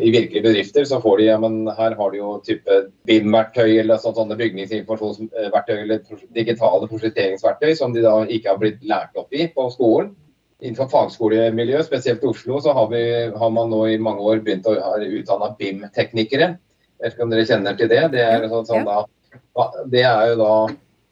i, 0.08 0.12
virkelige 0.14 0.46
bedrifter, 0.46 0.86
så 0.88 1.02
får 1.04 1.18
de 1.20 1.26
ja, 1.28 1.36
men 1.44 1.68
her 1.76 1.98
har 2.00 2.14
de 2.14 2.22
jo 2.22 2.38
type 2.46 2.78
BIM-verktøy 3.10 3.74
eller 3.82 4.00
sånt, 4.00 4.16
sånne 4.16 4.38
bygningsinformasjonsverktøy 4.40 5.74
eller 5.82 6.22
digitale 6.38 6.88
prosjekteringsverktøy 6.88 7.74
som 7.76 7.92
de 7.92 8.06
da 8.06 8.16
ikke 8.24 8.54
har 8.54 8.62
blitt 8.62 8.88
lært 8.88 9.20
opp 9.20 9.36
i 9.36 9.50
på 9.52 9.68
skolen. 9.76 10.14
Innenfor 10.60 10.90
fagskolemiljøet, 10.92 11.88
spesielt 11.88 12.24
i 12.26 12.28
Oslo, 12.28 12.58
så 12.60 12.74
har, 12.76 12.90
vi, 12.92 13.04
har 13.32 13.52
man 13.56 13.72
nå 13.72 13.86
i 13.88 14.00
mange 14.02 14.26
år 14.28 14.42
begynt 14.44 14.68
å 14.68 14.76
utdanne 14.76 15.54
BIM-teknikere. 15.60 16.50
Jeg 17.00 17.06
vet 17.06 17.16
ikke 17.16 17.26
om 17.26 17.32
dere 17.32 17.48
kjenner 17.48 17.80
til 17.80 17.92
det. 17.92 18.02
Det 18.12 18.26
er, 18.26 18.48
sånn, 18.52 18.68
sånn, 18.68 18.90
da, 18.90 19.70
det 19.88 20.04
er 20.04 20.34
jo 20.34 20.40
da 20.42 20.54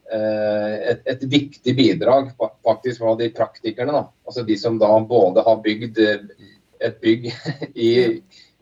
Eh, 0.07 0.91
et, 0.91 1.01
et, 1.03 1.23
viktig 1.27 1.73
bidrag 1.75 2.29
faktisk 2.63 3.01
fra 3.01 3.15
de 3.19 3.27
praktikerne. 3.35 3.91
Da. 3.91 4.05
Altså 4.27 4.45
de 4.47 4.55
som 4.59 4.77
da 4.79 4.93
både 5.03 5.43
har 5.43 5.59
bygd 5.63 5.99
eh, 5.99 6.45
et 6.87 7.01
bygg 7.03 7.27
i, 7.87 7.89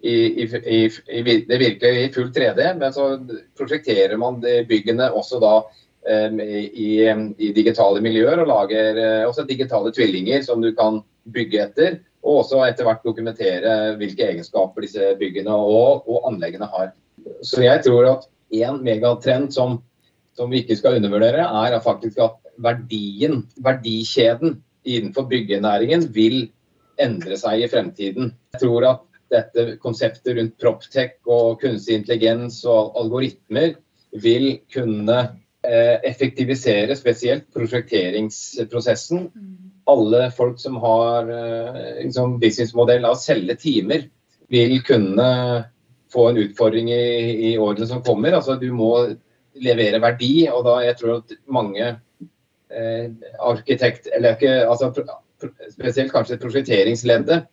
i, 0.01 0.15
i, 0.15 0.80
i 0.89 1.22
det 1.46 1.60
virker 1.62 2.00
i 2.01 2.08
full 2.15 2.32
3D, 2.34 2.72
men 2.80 2.96
så 2.96 3.12
prosjekterer 3.58 4.18
man 4.18 4.42
de 4.42 4.63
byggene 4.70 5.12
også 5.13 5.42
da 5.44 5.60
um, 6.05 6.41
i, 6.41 7.51
digitale 7.55 8.03
miljøer 8.03 8.43
og 8.43 8.51
lager 8.51 9.00
uh, 9.00 9.29
også 9.29 9.47
digitale 9.50 9.93
tvillinger 9.95 10.45
som 10.45 10.62
du 10.63 10.71
kan 10.77 11.01
bygge 11.33 11.63
etter. 11.65 11.97
Og 12.25 12.41
også 12.43 12.63
etter 12.65 12.88
hvert 12.88 13.03
dokumentere 13.05 13.95
hvilke 14.00 14.25
egenskaper 14.31 14.85
disse 14.85 15.12
byggene 15.19 15.53
og, 15.53 16.07
og 16.09 16.29
anleggene 16.31 16.69
har. 16.71 16.93
Så 17.45 17.62
jeg 17.65 17.83
tror 17.85 18.07
at 18.15 18.25
en 18.55 18.79
megatrend 18.85 19.51
som 19.53 19.79
som 20.35 20.51
vi 20.51 20.62
ikke 20.63 20.77
skal 20.79 21.00
undervurdere, 21.00 21.45
er 21.45 21.79
faktisk 21.83 22.19
at 22.24 22.35
verdien, 22.62 23.45
verdikjeden 23.63 24.59
innenfor 24.85 25.27
byggenæringen 25.31 26.09
vil 26.15 26.50
endre 27.01 27.38
seg 27.39 27.63
i 27.63 27.69
fremtiden. 27.71 28.33
Jeg 28.55 28.63
tror 28.63 28.88
at 28.89 29.03
dette 29.33 29.77
konseptet 29.83 30.38
rundt 30.38 30.55
proptech 30.62 31.15
og 31.25 31.59
kunstig 31.63 32.00
intelligens 32.00 32.62
og 32.69 32.95
algoritmer 33.00 33.74
vil 34.21 34.59
kunne 34.71 35.17
effektivisere 36.10 36.95
spesielt 36.98 37.48
prosjekteringsprosessen. 37.53 39.29
Alle 39.86 40.31
folk 40.34 40.60
som 40.60 40.77
har 40.81 41.29
eh, 41.29 42.03
liksom 42.03 42.39
businessmodell 42.41 43.05
av 43.05 43.17
å 43.17 43.22
selge 43.22 43.57
timer, 43.62 44.07
vil 44.50 44.77
kunne 44.86 45.27
få 46.13 46.29
en 46.29 46.39
utfordring 46.41 46.89
i, 46.93 47.51
i 47.51 47.57
årene 47.57 47.88
som 47.89 48.03
kommer. 48.05 48.38
Altså, 48.38 48.55
du 48.62 48.72
må 48.74 48.91
levere 49.62 50.01
verdi. 50.03 50.48
Og 50.51 50.65
da 50.67 50.79
jeg 50.86 50.98
tror 51.00 51.19
at 51.19 51.36
mange 51.45 51.88
eh, 51.89 53.07
arkitekt, 53.39 54.10
eller 54.15 54.38
ikke, 54.38 54.55
altså, 54.69 54.91
spesielt 55.74 56.13
kanskje 56.13 56.39
prosjekteringsleddet, 56.41 57.45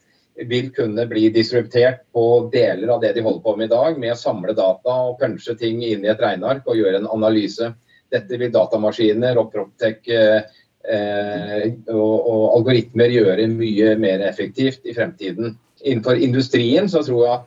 vil 0.49 0.71
kunne 0.73 1.05
bli 1.07 1.27
disruptert 1.29 2.07
på 2.13 2.49
deler 2.53 2.95
av 2.95 3.03
det 3.03 3.13
de 3.17 3.25
holder 3.25 3.43
på 3.45 3.57
med 3.59 3.69
i 3.69 3.73
dag, 3.73 3.99
med 4.01 4.15
å 4.15 4.19
samle 4.19 4.55
data 4.57 4.95
og 5.09 5.19
punche 5.21 5.55
ting 5.61 5.83
inn 5.85 6.07
i 6.07 6.13
et 6.13 6.23
regneark 6.23 6.65
og 6.67 6.79
gjøre 6.79 7.03
en 7.03 7.11
analyse. 7.13 7.69
Dette 8.13 8.39
vil 8.41 8.53
datamaskiner 8.53 9.41
og 9.41 9.51
Proptech 9.55 10.11
eh, 10.13 10.43
eh, 10.85 11.65
og, 11.95 12.15
og, 12.19 12.45
algoritmer 12.59 13.13
gjøre 13.13 13.49
mye 13.53 13.97
mer 14.01 14.27
effektivt 14.29 14.85
i 14.85 14.95
fremtiden. 14.97 15.57
Innenfor 15.83 16.21
industrien 16.21 16.91
så 16.93 17.03
tror 17.07 17.25
jeg 17.27 17.41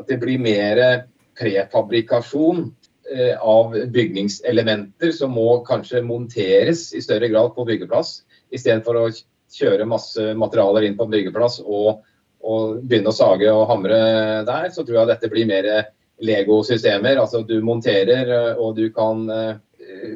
at 0.00 0.10
det 0.10 0.20
blir 0.22 0.42
mer 0.42 0.82
prefabrikasjon 1.38 2.68
Eh, 3.10 3.40
av 3.42 3.72
bygningselementer 3.86 5.10
som 5.10 5.32
må 5.34 5.64
kanskje 5.66 5.98
monteres 6.06 6.92
i 6.94 7.00
større 7.02 7.26
grad 7.32 7.56
på 7.56 7.64
byggeplass, 7.66 8.20
istedenfor 8.54 8.98
å 9.00 9.06
kjøre 9.50 9.88
masse 9.90 10.28
materialer 10.38 10.86
inn 10.86 10.94
på 10.98 11.08
en 11.08 11.16
byggeplass 11.16 11.56
og, 11.64 12.04
og, 12.38 12.76
begynne 12.84 13.10
å 13.10 13.16
sage 13.16 13.50
og 13.50 13.64
hamre 13.66 13.98
der, 14.46 14.68
så 14.70 14.84
tror 14.84 15.00
jeg 15.00 15.10
dette 15.10 15.30
blir 15.32 15.48
mer 15.50 15.66
Lego-systemer. 16.22 17.18
Altså 17.18 17.42
du 17.42 17.56
monterer 17.66 18.30
eh, 18.36 18.62
og 18.62 18.78
du 18.78 18.86
kan 18.94 19.26
eh, 19.26 19.58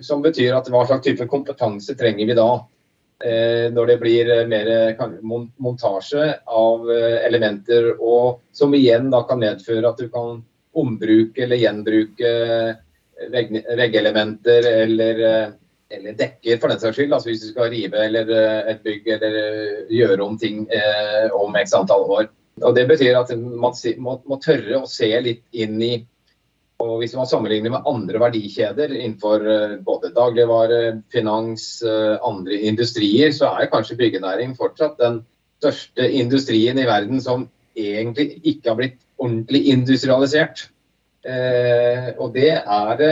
Som 0.02 0.22
betyr 0.24 0.54
at 0.56 0.70
hva 0.72 0.84
slags 0.86 1.04
type 1.06 1.26
kompetanse 1.30 1.96
trenger 1.98 2.30
vi 2.30 2.36
da? 2.38 2.48
Når 3.72 3.88
det 3.88 3.94
blir 4.02 4.30
mer 4.50 4.68
montasje 5.62 6.24
av 6.50 6.88
elementer, 6.90 7.92
og 8.02 8.42
som 8.52 8.74
igjen 8.76 9.06
da 9.12 9.22
kan 9.24 9.40
medføre 9.40 9.88
at 9.88 10.02
du 10.02 10.10
kan 10.12 10.42
ombruke 10.76 11.46
eller 11.46 11.62
gjenbruke 11.62 12.32
veggelementer 13.78 14.68
eller, 14.82 15.22
eller, 15.88 16.16
dekker, 16.18 16.58
for 16.58 16.72
den 16.72 16.80
saks 16.80 16.98
skyld. 16.98 17.12
Altså 17.12 17.30
hvis 17.30 17.44
du 17.44 17.50
skal 17.52 17.70
rive 17.72 18.06
eller 18.08 18.30
eh, 18.32 18.72
et 18.72 18.82
bygg 18.86 19.10
eller 19.16 19.38
eh, 19.40 19.84
gjøre 19.92 20.24
om 20.24 20.38
ting 20.40 20.64
eh, 20.72 21.28
om 21.34 21.54
x 21.60 21.76
antall 21.76 22.06
år. 22.18 22.32
Og 22.62 22.74
Det 22.76 22.86
betyr 22.88 23.18
at 23.18 23.32
man 23.34 23.74
må, 23.98 24.18
må, 24.26 24.38
tørre 24.42 24.82
å 24.82 24.90
se 24.90 25.10
litt 25.20 25.42
inn 25.52 25.80
i 25.82 25.94
og 26.82 26.98
Hvis 27.00 27.14
man 27.14 27.28
sammenligner 27.30 27.70
med 27.70 27.86
andre 27.86 28.18
verdikjeder 28.18 28.90
innenfor 28.90 29.44
eh, 29.46 29.76
både 29.86 30.10
dagligvare, 30.16 31.02
finans, 31.12 31.82
andre 31.86 32.58
industrier, 32.66 33.30
så 33.32 33.52
er 33.54 33.70
kanskje 33.70 33.96
byggenæring 34.00 34.56
fortsatt 34.58 34.98
den 34.98 35.20
største 35.62 36.08
industrien 36.10 36.78
i 36.78 36.86
verden 36.88 37.22
som 37.22 37.46
egentlig 37.78 38.40
ikke 38.42 38.72
har 38.72 38.78
blitt 38.80 38.98
ordentlig 39.22 39.62
industrialisert. 39.72 40.66
Eh, 41.24 42.10
og 42.18 42.34
det 42.34 42.50
er. 42.58 43.04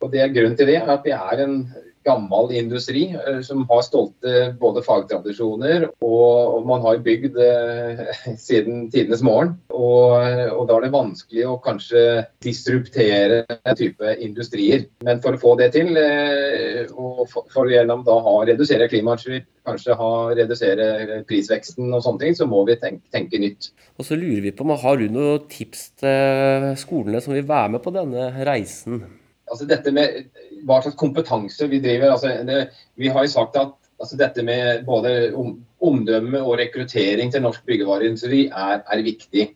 Og 0.00 0.10
det 0.12 0.20
er 0.20 0.32
Grunnen 0.32 0.56
til 0.58 0.68
det 0.68 0.80
er 0.80 0.90
at 0.92 1.04
vi 1.06 1.12
er 1.14 1.44
en 1.44 1.60
gammel 2.06 2.52
industri 2.56 3.08
eh, 3.14 3.40
som 3.44 3.64
har 3.70 3.82
stolte 3.84 4.50
både 4.60 4.82
fagtradisjoner 4.86 5.88
og, 6.04 6.62
man 6.66 6.82
har 6.86 7.02
bygd 7.04 7.36
eh, 7.42 8.02
siden 8.46 8.86
tidenes 8.92 9.22
morgen. 9.26 9.56
Og, 9.74 10.14
og, 10.16 10.62
da 10.68 10.78
er 10.78 10.86
det 10.86 10.94
vanskelig 10.94 11.44
å 11.46 11.58
kanskje 11.62 12.04
disruptere 12.44 13.42
den 13.50 13.78
type 13.78 14.16
industrier. 14.24 14.86
Men 15.06 15.20
for 15.24 15.36
å 15.36 15.42
få 15.42 15.54
det 15.60 15.72
til, 15.76 15.92
eh, 16.00 16.86
og 16.94 17.26
for, 17.32 17.46
for 17.52 17.70
gjennom 17.70 18.06
da 18.06 18.18
ha 18.24 18.36
redusere 18.48 18.88
klimautslipp, 18.92 19.48
kanskje 19.66 19.98
ha 19.98 20.10
redusere 20.38 21.20
prisveksten 21.26 21.90
og 21.90 22.02
sånne 22.04 22.22
ting, 22.22 22.38
så 22.38 22.48
må 22.50 22.62
vi 22.68 22.78
tenke, 22.80 23.04
tenke 23.14 23.42
nytt. 23.42 23.70
Og 23.98 24.06
så 24.06 24.18
lurer 24.18 24.44
vi 24.44 24.54
på 24.54 24.66
Har 24.76 24.98
du 25.00 25.06
noen 25.10 25.46
tips 25.50 25.86
til 26.02 26.72
skolene 26.78 27.22
som 27.24 27.34
vil 27.34 27.46
være 27.48 27.76
med 27.76 27.82
på 27.84 27.94
denne 27.94 28.32
reisen? 28.46 29.06
altså 29.50 29.66
dette 29.68 29.92
med 29.94 30.24
hva 30.64 30.80
slags 30.82 30.98
kompetanse 31.00 31.68
vi 31.70 31.82
driver. 31.84 32.14
Altså 32.14 32.32
det, 32.46 32.62
vi 32.96 33.12
har 33.12 33.26
jo 33.26 33.34
sagt 33.34 33.58
at 33.60 33.74
altså 34.00 34.18
dette 34.20 34.44
med 34.44 34.84
både 34.88 35.32
om, 35.36 35.54
omdømme 35.84 36.40
og 36.42 36.58
rekruttering 36.60 37.32
til 37.32 37.44
norsk 37.44 37.64
byggevareindustri 37.68 38.46
er, 38.48 38.82
er 38.82 39.06
viktig. 39.06 39.50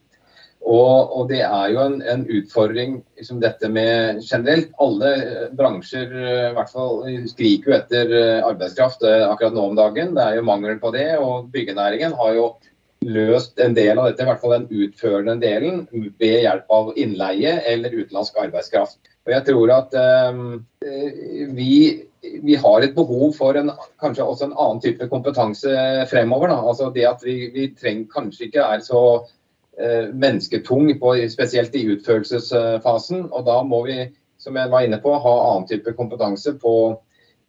Og, 0.60 1.16
og, 1.16 1.22
det 1.30 1.40
er 1.40 1.70
jo 1.72 1.80
en, 1.80 2.00
en 2.04 2.26
utfordring 2.28 2.98
som 3.24 3.38
dette 3.40 3.68
med 3.72 4.20
generelt. 4.20 4.74
Alle 4.82 5.12
bransjer 5.56 6.12
i 6.12 6.50
hvert 6.56 6.72
fall 6.72 7.00
skriker 7.30 7.72
jo 7.72 7.76
etter 7.78 8.12
arbeidskraft 8.44 9.06
eh, 9.08 9.24
akkurat 9.24 9.56
nå 9.56 9.70
om 9.70 9.78
dagen. 9.78 10.12
Det 10.18 10.26
er 10.26 10.36
jo 10.36 10.44
mangel 10.50 10.76
på 10.82 10.92
det. 10.92 11.08
Og 11.16 11.48
byggenæringen 11.54 12.12
har 12.18 12.36
jo 12.36 12.50
løst 13.08 13.60
en 13.64 13.74
del 13.74 13.96
av 13.96 14.10
dette, 14.10 14.24
i 14.24 14.28
hvert 14.28 14.42
fall 14.42 14.58
den 14.58 14.84
utførende 14.84 15.38
delen, 15.40 15.86
ved 16.20 16.42
hjelp 16.44 16.76
av 16.76 16.92
innleie 17.00 17.56
eller 17.70 17.96
utenlandsk 17.96 18.36
arbeidskraft. 18.44 19.00
Og 19.30 19.36
jeg 19.36 19.46
tror 19.46 19.70
at 19.70 19.92
um, 20.32 20.46
vi, 21.54 21.74
vi, 22.42 22.54
har 22.58 22.82
et 22.82 22.96
behov 22.96 23.36
for 23.36 23.54
en, 23.54 23.70
kanskje 24.02 24.26
også 24.26 24.48
en 24.48 24.56
annen 24.56 24.80
type 24.82 25.06
kompetanse 25.12 25.74
fremover. 26.10 26.50
Da. 26.50 26.56
Altså 26.72 26.88
det 26.94 27.06
at 27.06 27.22
vi, 27.22 27.36
vi 27.54 27.68
trenger, 27.78 28.08
kanskje 28.10 28.48
ikke 28.48 28.64
er 28.64 28.82
så 28.82 29.02
uh, 29.22 30.08
mennesketung, 30.10 30.90
på, 30.98 31.14
spesielt 31.30 31.76
i 31.78 31.84
utførelsesfasen. 31.94 33.28
Og 33.30 33.46
da 33.46 33.60
må 33.62 33.84
vi, 33.86 34.00
som 34.42 34.58
jeg 34.58 34.72
var 34.72 34.88
inne 34.88 34.98
på, 34.98 35.14
ha 35.14 35.34
annen 35.52 35.68
type 35.70 35.94
kompetanse 35.94 36.56
på, 36.58 36.74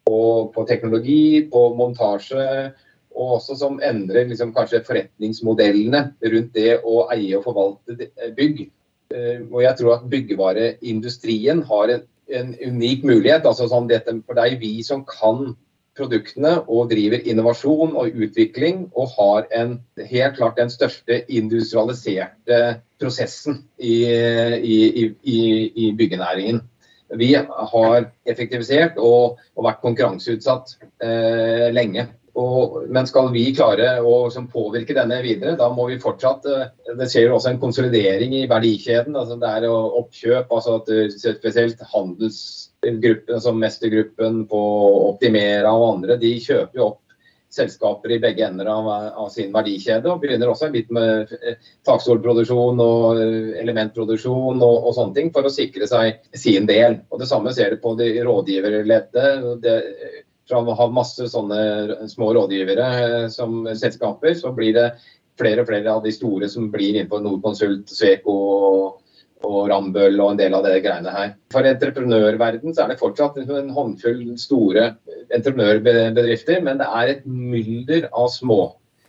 på, 0.05 0.19
på 0.53 0.65
teknologi, 0.69 1.47
på 1.49 1.63
montasje. 1.79 2.45
Og 3.17 3.39
også 3.39 3.57
som 3.57 3.81
endrer 3.83 4.29
liksom, 4.29 4.53
kanskje 4.53 4.85
forretningsmodellene 4.85 6.11
rundt 6.29 6.53
det 6.53 6.77
å 6.85 7.07
eie 7.09 7.41
og 7.41 7.49
forvalte 7.49 8.11
bygg. 8.37 8.67
Eh, 9.11 9.43
og 9.51 9.61
jeg 9.63 9.77
tror 9.79 9.97
at 9.97 10.07
byggevareindustrien 10.11 11.63
har 11.67 11.95
en, 11.95 12.07
en 12.29 12.55
unik 12.67 13.03
mulighet. 13.07 13.45
altså 13.45 13.67
sånn 13.69 13.89
dette, 13.91 14.15
For 14.25 14.37
det 14.37 14.47
er 14.47 14.61
vi 14.61 14.79
som 14.87 15.05
kan 15.07 15.53
produktene 15.97 16.61
og 16.71 16.89
driver 16.91 17.23
innovasjon 17.27 17.95
og 17.99 18.15
utvikling 18.15 18.85
og 18.95 19.11
har 19.17 19.47
en, 19.55 19.79
helt 19.99 20.37
klart 20.37 20.57
den 20.57 20.71
største 20.71 21.21
industrialiserte 21.27 22.61
prosessen 23.01 23.65
i, 23.77 24.05
i, 24.07 24.77
i, 25.21 25.39
i 25.75 25.91
byggenæringen. 25.97 26.61
Vi 27.19 27.33
har 27.35 28.05
effektivisert 28.23 28.95
og, 28.95 29.41
og 29.57 29.65
vært 29.67 29.81
konkurranseutsatt 29.83 30.77
eh, 31.03 31.67
lenge. 31.75 32.07
Og, 32.39 32.77
men 32.87 33.07
skal 33.09 33.27
vi 33.33 33.43
klare 33.55 33.97
å 34.07 34.29
påvirke 34.51 34.95
denne 34.95 35.17
videre, 35.23 35.57
da 35.59 35.67
må 35.73 35.89
vi 35.89 35.99
fortsatt 35.99 36.47
eh, 36.47 36.69
Det 36.99 37.09
skjer 37.11 37.33
også 37.33 37.51
en 37.51 37.59
konsolidering 37.59 38.37
i 38.39 38.47
verdikjeden. 38.47 39.17
altså 39.19 39.35
Det 39.41 39.51
er 39.51 39.67
oppkjøp. 39.71 40.51
altså 40.51 40.79
at 40.79 40.91
Spesielt 41.19 41.83
handelsgruppen, 41.91 43.41
som 43.43 43.59
Mestergruppen 43.59 44.45
på 44.47 44.65
Optimera 45.11 45.75
og 45.75 45.87
andre, 45.95 46.19
de 46.21 46.35
kjøper 46.39 46.79
jo 46.79 46.91
opp 46.93 47.01
selskaper 47.51 48.13
i 48.15 48.19
begge 48.23 48.45
ender 48.47 48.69
av, 48.71 48.87
av, 48.89 49.27
sin 49.33 49.51
verdikjede. 49.53 50.09
Og 50.11 50.21
begynner 50.23 50.51
også 50.51 50.71
litt 50.73 50.91
med 50.93 51.31
eh, 51.41 51.59
takstolproduksjon 51.87 52.79
og 52.83 53.21
eh, 53.21 53.51
elementproduksjon 53.61 54.61
og, 54.61 54.75
og, 54.77 54.91
sånne 54.97 55.17
ting, 55.17 55.31
for 55.35 55.47
å 55.47 55.53
sikre 55.53 55.89
seg 55.89 56.21
sin 56.31 56.69
del. 56.69 57.01
Og 57.11 57.21
Det 57.21 57.29
samme 57.29 57.53
ser 57.55 57.75
du 57.75 57.81
på 57.83 57.95
de 57.99 58.13
rådgiverledde 58.23 59.27
fra 60.49 60.61
å 60.61 60.75
ha 60.77 60.87
masse 60.93 61.27
sånne 61.31 62.07
små 62.11 62.31
rådgivere 62.37 62.87
eh, 63.03 63.27
som 63.33 63.63
selskaper, 63.77 64.33
så 64.37 64.53
blir 64.55 64.75
det 64.77 64.87
flere 65.39 65.63
og 65.63 65.69
flere 65.69 65.93
av 65.93 66.03
de 66.05 66.13
store 66.13 66.49
som 66.51 66.69
blir 66.73 66.95
innenfor 66.95 67.23
Nordkonsult, 67.23 67.93
og, 68.29 68.99
og 69.47 69.57
Rambøll 69.71 70.19
og 70.19 70.33
en 70.33 70.41
del 70.41 70.57
av 70.57 70.67
de 70.67 70.75
greiene 70.83 71.15
her. 71.15 71.33
For 71.53 71.65
entreprenørverden 71.65 72.75
så 72.75 72.85
er 72.85 72.93
det 72.93 73.01
fortsatt 73.01 73.39
en 73.41 73.73
håndfull 73.73 74.21
store 74.41 74.91
entreprenørbedrifter, 75.33 76.61
men 76.65 76.81
det 76.81 76.89
er 76.89 77.15
et 77.15 77.25
mylder 77.25 78.09
av 78.11 78.29
små 78.33 78.61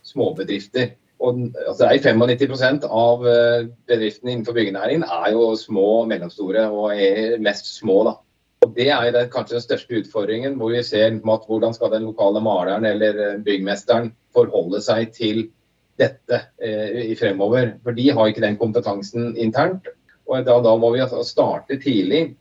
småbedrifter. 0.03 0.93
Og, 1.23 1.39
altså, 1.69 1.87
95 1.87 2.83
av 2.89 3.27
eh, 3.29 3.67
bedriftene 3.87 4.33
innenfor 4.33 4.57
byggenæringen 4.57 5.05
er 5.07 5.29
jo 5.31 5.53
små 5.55 5.85
og 6.01 6.09
mellomstore, 6.11 6.65
og 6.67 6.97
er 6.99 7.37
mest 7.43 7.69
små. 7.77 8.01
da. 8.09 8.17
Og 8.63 8.71
Det 8.75 8.87
er 8.87 9.31
kanskje 9.31 9.57
den 9.57 9.65
største 9.65 9.97
utfordringen, 9.99 10.55
hvor 10.59 10.71
vi 10.71 10.83
ser 10.87 11.17
at 11.19 11.47
hvordan 11.49 11.75
skal 11.75 11.91
den 11.91 12.07
lokale 12.07 12.41
maleren 12.43 12.85
eller 12.87 13.19
eh, 13.19 13.41
byggmesteren 13.43 14.13
forholde 14.33 14.79
seg 14.81 15.11
til 15.15 15.49
dette 15.99 16.39
eh, 16.63 17.11
i 17.11 17.17
fremover. 17.19 17.75
For 17.83 17.97
de 17.97 18.07
har 18.15 18.29
ikke 18.29 18.45
den 18.45 18.59
kompetansen 18.61 19.33
internt. 19.35 19.89
og 20.25 20.45
Da, 20.47 20.61
da 20.63 20.77
må 20.79 20.93
vi 20.93 21.03
altså 21.03 21.25
starte 21.27 21.77
tidlig, 21.81 22.37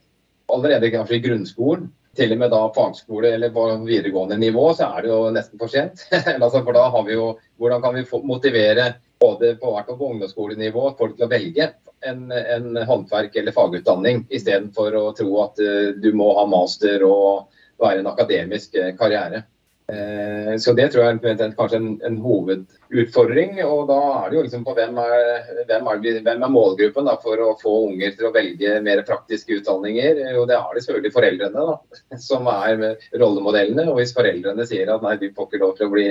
allerede 0.53 0.93
kanskje 0.95 1.19
i 1.19 1.25
grunnskolen. 1.27 1.91
Til 2.13 2.35
og 2.35 2.43
med 2.43 2.51
da 2.53 2.61
fagskole 2.77 3.31
eller 3.33 3.51
på 3.55 3.63
videregående 3.87 4.37
nivå, 4.37 4.67
så 4.77 4.91
er 4.93 5.03
det 5.03 5.09
jo 5.09 5.31
nesten 5.33 5.59
for 5.59 5.73
sent. 5.73 6.05
altså, 6.45 6.61
for 6.61 6.77
da 6.77 6.91
har 6.93 7.07
vi 7.09 7.17
jo, 7.17 7.39
Hvordan 7.57 7.83
kan 7.83 7.95
vi 7.97 8.05
motivere 8.29 8.93
både 9.23 9.55
på, 9.63 9.73
på 9.87 10.11
ungdomsskolenivå 10.11 10.91
folk 10.99 11.17
til 11.17 11.29
å 11.29 11.33
velge 11.33 11.71
en, 12.03 12.27
en 12.33 12.77
håndverk 12.77 13.37
eller 13.37 13.55
fagutdanning, 13.55 14.27
istedenfor 14.31 14.97
å 14.99 15.07
tro 15.17 15.31
at 15.45 15.63
uh, 15.63 15.95
du 16.03 16.13
må 16.19 16.33
ha 16.39 16.47
master 16.51 17.05
og 17.07 17.49
være 17.83 18.03
en 18.03 18.13
akademisk 18.13 18.79
uh, 18.79 18.93
karriere. 18.99 19.45
Uh, 19.93 20.55
så 20.63 20.73
Det 20.79 20.89
tror 20.93 21.05
jeg 21.05 21.19
er 21.21 21.55
kanskje 21.59 21.79
en, 21.79 21.89
en, 22.07 22.17
hovedutfordring. 22.23 23.59
og 23.67 23.85
Da 23.91 23.99
er 24.17 24.31
det 24.31 24.39
jo 24.39 24.45
liksom 24.47 24.65
på 24.67 24.75
hvem 24.79 24.99
er, 25.03 25.53
hvem 25.69 25.91
er, 25.93 26.01
hvem 26.27 26.47
er 26.47 26.55
målgruppen 26.55 27.11
da, 27.11 27.17
for 27.23 27.43
å 27.45 27.53
få 27.61 27.77
unger 27.91 28.17
til 28.17 28.31
å 28.31 28.35
velge 28.35 28.79
mer 28.87 29.05
praktiske 29.07 29.61
utdanninger. 29.61 30.25
Jo, 30.37 30.47
Det 30.49 30.59
er 30.59 30.75
det 30.75 30.87
selvfølgelig 30.87 31.15
foreldrene 31.19 31.69
da, 31.69 32.01
som 32.31 32.51
er 32.55 32.89
rollemodellene. 33.15 33.87
og 33.91 34.01
Hvis 34.01 34.17
foreldrene 34.17 34.67
sier 34.71 34.91
at 34.95 35.07
nei, 35.07 35.19
du 35.21 35.31
får 35.37 35.51
ikke 35.51 35.63
lov 35.67 35.79
til 35.79 35.91
å 35.91 35.95
bli 35.95 36.09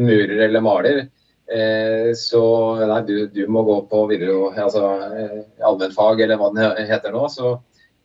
murer 0.00 0.46
eller 0.48 0.64
maler, 0.64 1.02
Eh, 1.04 1.19
så 2.14 2.42
nei, 2.86 3.00
du, 3.06 3.14
du, 3.26 3.40
må 3.50 3.64
gå 3.66 3.76
på 3.90 4.04
videre, 4.10 4.36
altså, 4.62 4.84
eh, 5.18 5.38
allmennfag 5.66 6.22
eller 6.22 6.38
hva 6.38 6.50
det 6.54 6.86
heter 6.86 7.14
nå. 7.14 7.24
Så, 7.32 7.56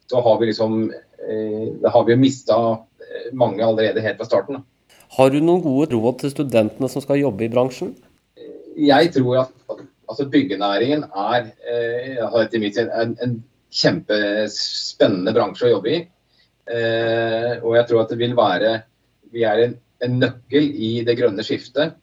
så 0.10 0.22
har 0.26 0.40
vi 0.42 0.50
liksom 0.50 0.88
eh, 0.90 1.68
Da 1.84 1.92
har 1.94 2.08
vi 2.08 2.16
jo 2.16 2.22
mista 2.22 2.58
mange 3.38 3.64
allerede 3.64 4.02
helt 4.02 4.18
fra 4.18 4.28
starten. 4.28 4.64
Har 5.16 5.30
du 5.32 5.38
noen 5.40 5.62
gode 5.64 5.94
råd 5.94 6.24
til 6.24 6.34
studentene 6.34 6.90
som 6.92 7.04
skal 7.04 7.22
jobbe 7.22 7.46
i 7.46 7.52
bransjen? 7.54 7.94
Jeg 8.76 9.12
tror 9.16 9.46
at 9.46 9.54
altså, 10.10 10.26
byggenæringen 10.34 11.06
er 11.06 11.52
etter 12.42 12.64
mitt 12.64 12.76
syn 12.76 12.90
en, 12.98 13.14
en 13.24 13.38
kjempespennende 13.76 15.36
bransje 15.36 15.70
å 15.70 15.76
jobbe 15.78 15.94
i. 15.94 16.02
og 17.62 17.72
jeg 17.78 17.88
tror 17.88 18.02
at 18.02 18.12
det 18.12 18.18
vil 18.18 18.34
være 18.34 18.72
Vi 19.36 19.44
er 19.46 19.60
en, 19.62 19.74
en 20.02 20.20
nøkkel 20.24 20.66
i 20.66 20.92
det 21.06 21.16
grønne 21.20 21.46
skiftet 21.46 21.94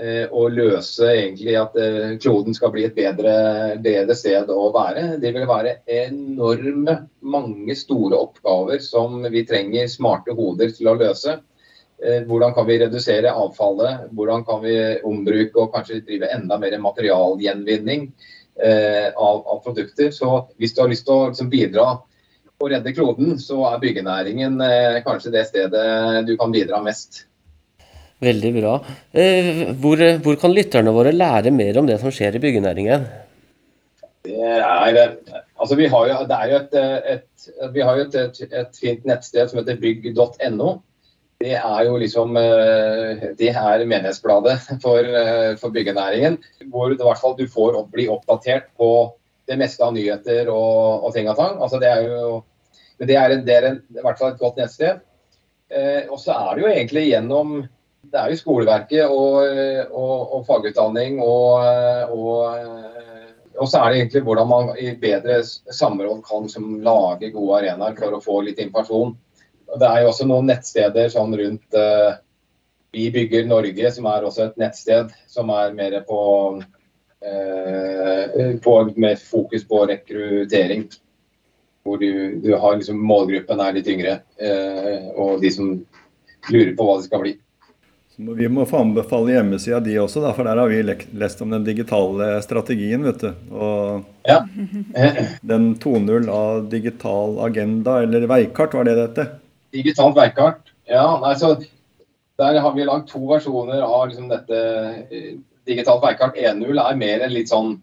og 0.00 0.46
eh, 0.48 0.54
løse 0.56 1.04
egentlig 1.04 1.54
at 1.60 1.74
eh, 1.76 2.14
kloden 2.22 2.56
skal 2.56 2.72
bli 2.72 2.86
et 2.86 2.94
bedre, 2.96 3.76
bedre, 3.84 4.14
sted 4.16 4.48
å 4.48 4.70
være. 4.72 5.18
Det 5.20 5.32
vil 5.34 5.48
være 5.48 5.74
enorme 5.84 6.94
mange 7.20 7.76
store 7.76 8.16
oppgaver 8.16 8.80
som 8.80 9.20
vi 9.32 9.44
trenger 9.48 9.90
smarte 9.92 10.32
hoder 10.36 10.72
til 10.72 10.88
å 10.88 10.96
løse. 10.96 11.36
Eh, 12.00 12.22
hvordan 12.28 12.54
kan 12.56 12.66
vi 12.70 12.78
redusere 12.80 13.34
avfallet? 13.36 14.06
Hvordan 14.16 14.46
kan 14.48 14.62
vi 14.64 14.78
ombruke 15.04 15.60
og 15.60 15.76
kanskje 15.76 16.00
drive 16.06 16.30
enda 16.32 16.56
mer 16.58 16.78
materialgjenvinning 16.80 18.08
av, 18.62 19.36
av 19.48 19.60
produkter? 19.64 20.08
Så 20.12 20.46
hvis 20.60 20.72
du 20.72 20.82
har 20.82 20.90
lyst 20.92 21.04
til 21.08 21.18
å 21.18 21.28
liksom, 21.28 21.52
bidra 21.52 21.86
og 22.62 22.70
redde 22.70 22.94
kloden, 22.96 23.36
så 23.42 23.60
er 23.68 23.80
byggenæringen 23.82 24.56
kanskje 25.04 25.32
det 25.34 25.44
stedet 25.50 26.24
du 26.28 26.36
kan 26.40 26.52
bidra 26.54 26.80
mest. 26.84 27.24
Veldig 28.22 28.52
bra. 28.54 28.76
Eh, 29.10 29.64
hvor, 29.82 29.98
hvor, 30.22 30.38
kan 30.38 30.54
lytterne 30.54 30.94
våre 30.94 31.10
lære 31.14 31.50
mer 31.54 31.80
om 31.80 31.88
det 31.88 31.98
som 31.98 32.12
skjer 32.14 32.38
i 32.38 32.42
byggenæringen? 32.42 33.06
Altså 35.58 35.74
vi 35.78 35.88
har 35.90 36.06
jo, 36.06 36.14
et, 36.60 38.14
et, 38.14 38.40
et, 38.46 38.78
fint 38.78 39.04
nettsted 39.08 39.50
som 39.50 39.58
heter 39.58 39.80
bygg.no. 39.82 40.70
Det 41.42 41.56
er 41.58 41.80
jo 41.88 41.96
liksom 41.98 42.36
eh, 42.38 43.26
det 43.38 43.50
er 43.50 43.82
menighetsbladet 43.82 44.56
for, 44.84 45.02
eh, 45.02 45.58
for 45.58 45.74
byggenæringen. 45.74 46.38
Hvor 46.70 46.94
i 46.94 47.00
hvert 47.00 47.18
fall 47.18 47.34
du 47.38 47.48
får 47.50 47.80
opp, 47.80 47.90
bli 47.90 48.06
oppdatert 48.06 48.70
på 48.78 48.92
det 49.50 49.58
meste 49.58 49.82
av 49.82 49.96
nyheter 49.96 50.46
og, 50.54 51.02
og 51.02 51.14
ting 51.16 51.26
og 51.30 51.38
tang. 51.40 51.58
Altså 51.58 51.82
det 51.82 51.90
er 51.90 52.06
jo, 52.06 52.42
men 52.98 53.10
det 53.10 53.18
er, 53.18 53.34
en, 53.34 53.46
det 53.46 53.56
er 53.58 53.70
en, 53.72 53.82
i 53.90 54.04
hvert 54.04 54.22
fall 54.22 54.36
et 54.36 54.42
godt 54.42 54.62
nettsted. 54.62 55.02
Eh, 55.72 56.04
og 56.06 56.20
så 56.22 56.36
er 56.36 56.54
det 56.54 56.62
jo 56.62 56.70
egentlig 56.70 57.08
gjennom 57.08 57.62
det 58.10 58.18
er 58.18 58.32
jo 58.32 58.38
skoleverket 58.40 59.04
og, 59.10 59.36
og, 59.94 60.16
og 60.36 60.46
fagutdanning 60.48 61.20
og, 61.22 61.62
og, 62.12 63.68
så 63.68 63.78
er 63.78 63.92
det 63.92 64.00
egentlig 64.00 64.24
hvordan 64.26 64.50
man 64.50 64.72
i 64.80 64.94
bedre 64.98 65.38
samråd 65.44 66.22
kan 66.26 66.48
som, 66.50 66.74
lage 66.82 67.30
gode 67.34 67.60
arenaer 67.60 67.94
for 67.98 68.16
å 68.16 68.22
få 68.24 68.40
litt 68.48 68.58
informasjon. 68.62 69.14
Det 69.78 69.88
er 69.88 70.02
jo 70.02 70.10
også 70.10 70.26
noen 70.28 70.50
nettsteder 70.50 71.12
sånn 71.12 71.36
rundt 71.38 71.78
uh, 71.78 72.18
Vi 72.92 73.06
bygger 73.14 73.46
Norge, 73.48 73.92
som 73.94 74.08
er 74.10 74.26
også 74.26 74.48
et 74.48 74.58
nettsted 74.60 75.14
som 75.30 75.52
er 75.54 75.72
mer 75.76 75.94
på, 76.08 76.18
uh, 77.24 78.24
på 78.66 78.74
med 78.96 79.22
fokus 79.22 79.64
på 79.68 79.86
rekruttering. 79.88 80.88
Hvor 81.86 82.02
du, 82.02 82.40
du 82.42 82.50
har 82.56 82.76
liksom 82.76 83.00
målgruppen 83.00 83.62
er 83.62 83.78
litt 83.78 83.88
yngre, 83.88 84.18
uh, 84.42 85.08
og 85.16 85.40
de 85.42 85.54
som 85.54 85.72
lurer 86.50 86.74
på 86.76 86.88
hva 86.88 86.98
det 86.98 87.08
skal 87.08 87.24
bli. 87.24 87.36
Vi 88.36 88.48
må 88.48 88.64
få 88.68 88.82
anbefale 88.84 89.34
hjemmesida 89.34 89.80
di 89.82 89.96
også, 90.00 90.22
da, 90.24 90.32
for 90.36 90.46
der 90.46 90.60
har 90.60 90.70
vi 90.70 90.82
lest 91.18 91.42
om 91.44 91.52
den 91.52 91.64
digitale 91.66 92.34
strategien. 92.44 93.04
vet 93.04 93.20
du. 93.20 93.30
Og 93.52 94.26
ja. 94.28 94.40
den 95.52 95.72
2.0 95.82 96.28
av 96.30 96.66
digital 96.72 97.38
agenda, 97.46 98.00
eller 98.02 98.26
veikart, 98.30 98.74
var 98.78 98.88
det 98.88 98.98
dette? 99.00 99.28
Digitalt 99.72 100.16
veikart. 100.18 100.74
Ja, 100.90 101.06
nei, 101.22 101.36
så 101.38 101.56
Der 102.40 102.58
har 102.60 102.72
vi 102.74 102.84
lagd 102.84 103.10
to 103.10 103.20
versjoner 103.28 103.82
av 103.84 104.08
liksom, 104.08 104.28
dette 104.32 104.60
eh, 105.12 105.32
digitalt 105.68 106.02
veikart. 106.02 106.36
1.0 106.36 106.80
er 106.80 106.96
mer 106.98 107.24
en 107.26 107.34
litt 107.34 107.50
sånn 107.52 107.74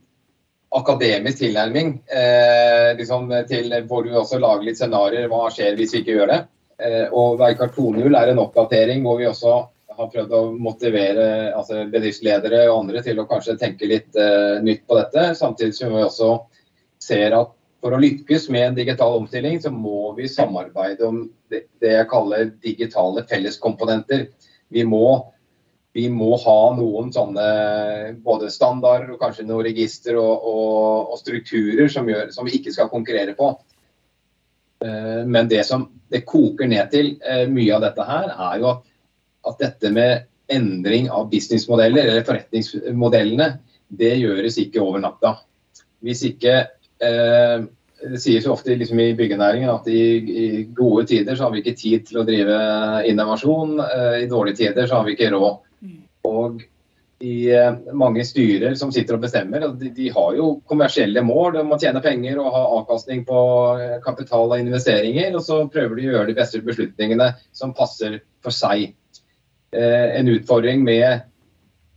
akademisk 0.75 1.39
tilnærming. 1.39 1.93
Eh, 2.09 2.95
liksom 2.97 3.29
til 3.47 3.73
Hvor 3.87 4.03
du 4.03 4.15
også 4.17 4.39
lager 4.41 4.65
litt 4.65 4.79
scenarioer. 4.81 5.29
Hva 5.31 5.47
skjer 5.53 5.77
hvis 5.77 5.93
vi 5.93 6.01
ikke 6.03 6.17
gjør 6.17 6.33
det? 6.33 6.39
Eh, 6.79 7.05
og 7.11 7.39
veikart 7.39 7.75
2.0 7.77 8.15
er 8.15 8.31
en 8.31 8.41
oppdatering 8.41 9.03
hvor 9.05 9.19
vi 9.19 9.27
også 9.29 9.61
har 9.99 10.11
prøvd 10.13 10.35
å 10.35 10.41
motivere 10.55 11.27
altså 11.57 11.83
bedriftsledere 11.91 12.65
og 12.69 12.85
andre 12.85 13.03
til 13.03 13.19
å 13.19 13.27
kanskje 13.27 13.57
tenke 13.59 13.89
litt 13.89 14.15
uh, 14.15 14.59
nytt 14.63 14.85
på 14.87 14.97
dette. 14.99 15.31
Samtidig 15.37 15.75
som 15.75 15.95
vi 15.95 16.03
også 16.05 16.33
ser 17.03 17.35
at 17.35 17.55
for 17.79 17.95
å 17.95 17.99
lykkes 18.01 18.49
med 18.51 18.65
en 18.67 18.77
digital 18.77 19.17
omstilling, 19.21 19.59
så 19.63 19.71
må 19.71 20.11
vi 20.17 20.27
samarbeide 20.31 21.07
om 21.07 21.21
det, 21.51 21.65
det 21.79 21.93
jeg 21.93 22.09
kaller 22.11 22.49
digitale 22.63 23.23
felleskomponenter. 23.29 24.25
Vi 24.71 24.83
må, 24.87 25.05
vi 25.95 26.09
må, 26.11 26.33
ha 26.43 26.57
noen 26.75 27.13
sånne 27.15 27.45
både 28.25 28.51
standarder 28.51 29.15
og 29.15 29.23
kanskje 29.23 29.47
noen 29.47 29.67
register 29.69 30.19
og, 30.19 30.43
og, 30.51 31.13
og 31.13 31.21
strukturer 31.21 31.87
som, 31.91 32.09
gjør, 32.11 32.33
som, 32.35 32.47
vi 32.47 32.59
ikke 32.59 32.75
skal 32.75 32.91
konkurrere 32.91 33.35
på. 33.39 33.53
Uh, 34.83 35.23
men 35.27 35.47
det 35.51 35.63
som 35.67 35.87
det 36.11 36.25
koker 36.27 36.67
ned 36.71 36.91
til 36.91 37.15
uh, 37.23 37.47
mye 37.51 37.75
av 37.75 37.87
dette 37.87 38.11
her, 38.11 38.31
er 38.35 38.59
jo 38.59 38.73
at 38.73 38.88
at 39.49 39.61
dette 39.61 39.91
med 39.93 40.27
endring 40.49 41.09
av 41.13 41.27
businessmodeller, 41.29 42.07
eller 42.09 42.25
forretningsmodellene, 42.25 43.49
det 43.89 44.15
gjøres 44.21 44.57
ikke 44.61 44.81
over 44.81 45.03
natta. 45.03 45.35
Hvis 46.05 46.23
ikke 46.29 46.55
eh, 47.03 47.67
Det 47.99 48.19
sies 48.23 48.45
jo 48.47 48.53
ofte 48.53 48.77
liksom 48.79 48.99
i 49.03 49.11
byggenæringen 49.11 49.67
at 49.73 49.87
i, 49.91 50.03
i, 50.23 50.43
gode 50.71 51.03
tider 51.09 51.35
så 51.35 51.43
har 51.43 51.51
vi 51.51 51.59
ikke 51.59 51.75
tid 51.75 52.05
til 52.07 52.21
å 52.21 52.23
drive 52.23 52.59
innovasjon. 53.09 53.73
Eh, 53.83 54.13
I 54.23 54.29
dårlige 54.31 54.61
tider 54.61 54.87
så 54.87 55.01
har 55.01 55.07
vi 55.07 55.17
ikke 55.17 55.33
råd. 55.33 55.57
Og 56.29 56.61
i 57.19 57.49
eh, 57.51 57.73
mange 57.93 58.23
styrer 58.23 58.75
som 58.79 58.93
sitter 58.95 59.17
og 59.17 59.25
bestemmer, 59.25 59.65
de, 59.75 59.89
de 59.95 60.07
har 60.15 60.37
jo 60.37 60.53
kommersielle 60.69 61.23
mål. 61.25 61.57
De 61.57 61.65
må 61.67 61.79
tjene 61.81 62.01
penger 62.03 62.39
og 62.39 62.53
ha 62.55 62.61
avkastning 62.77 63.25
på 63.27 63.41
eh, 63.75 63.97
kapital 64.05 64.47
og 64.47 64.61
investeringer. 64.61 65.35
Og 65.35 65.43
så 65.43 65.59
prøver 65.71 65.99
de 65.99 66.07
å 66.07 66.13
gjøre 66.13 66.29
de 66.31 66.37
beste 66.39 66.63
beslutningene 66.63 67.33
som 67.51 67.75
passer 67.75 68.21
for 68.43 68.55
seg. 68.55 68.93
Eh, 69.71 70.19
en 70.19 70.27
utfordring 70.27 70.83
med 70.83 71.25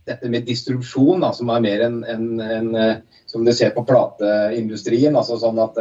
dette 0.05 0.29
med 0.29 0.45
distribusjon, 0.45 1.23
da, 1.23 1.31
som 1.33 1.49
er 1.49 1.63
mer 1.63 1.85
enn 1.85 2.01
en, 2.05 2.25
en, 2.41 2.73
eh, 2.75 2.97
som 3.29 3.45
du 3.45 3.53
ser 3.55 3.71
på 3.75 3.85
plateindustrien. 3.87 5.15
altså 5.15 5.39
sånn 5.41 5.61
at 5.63 5.79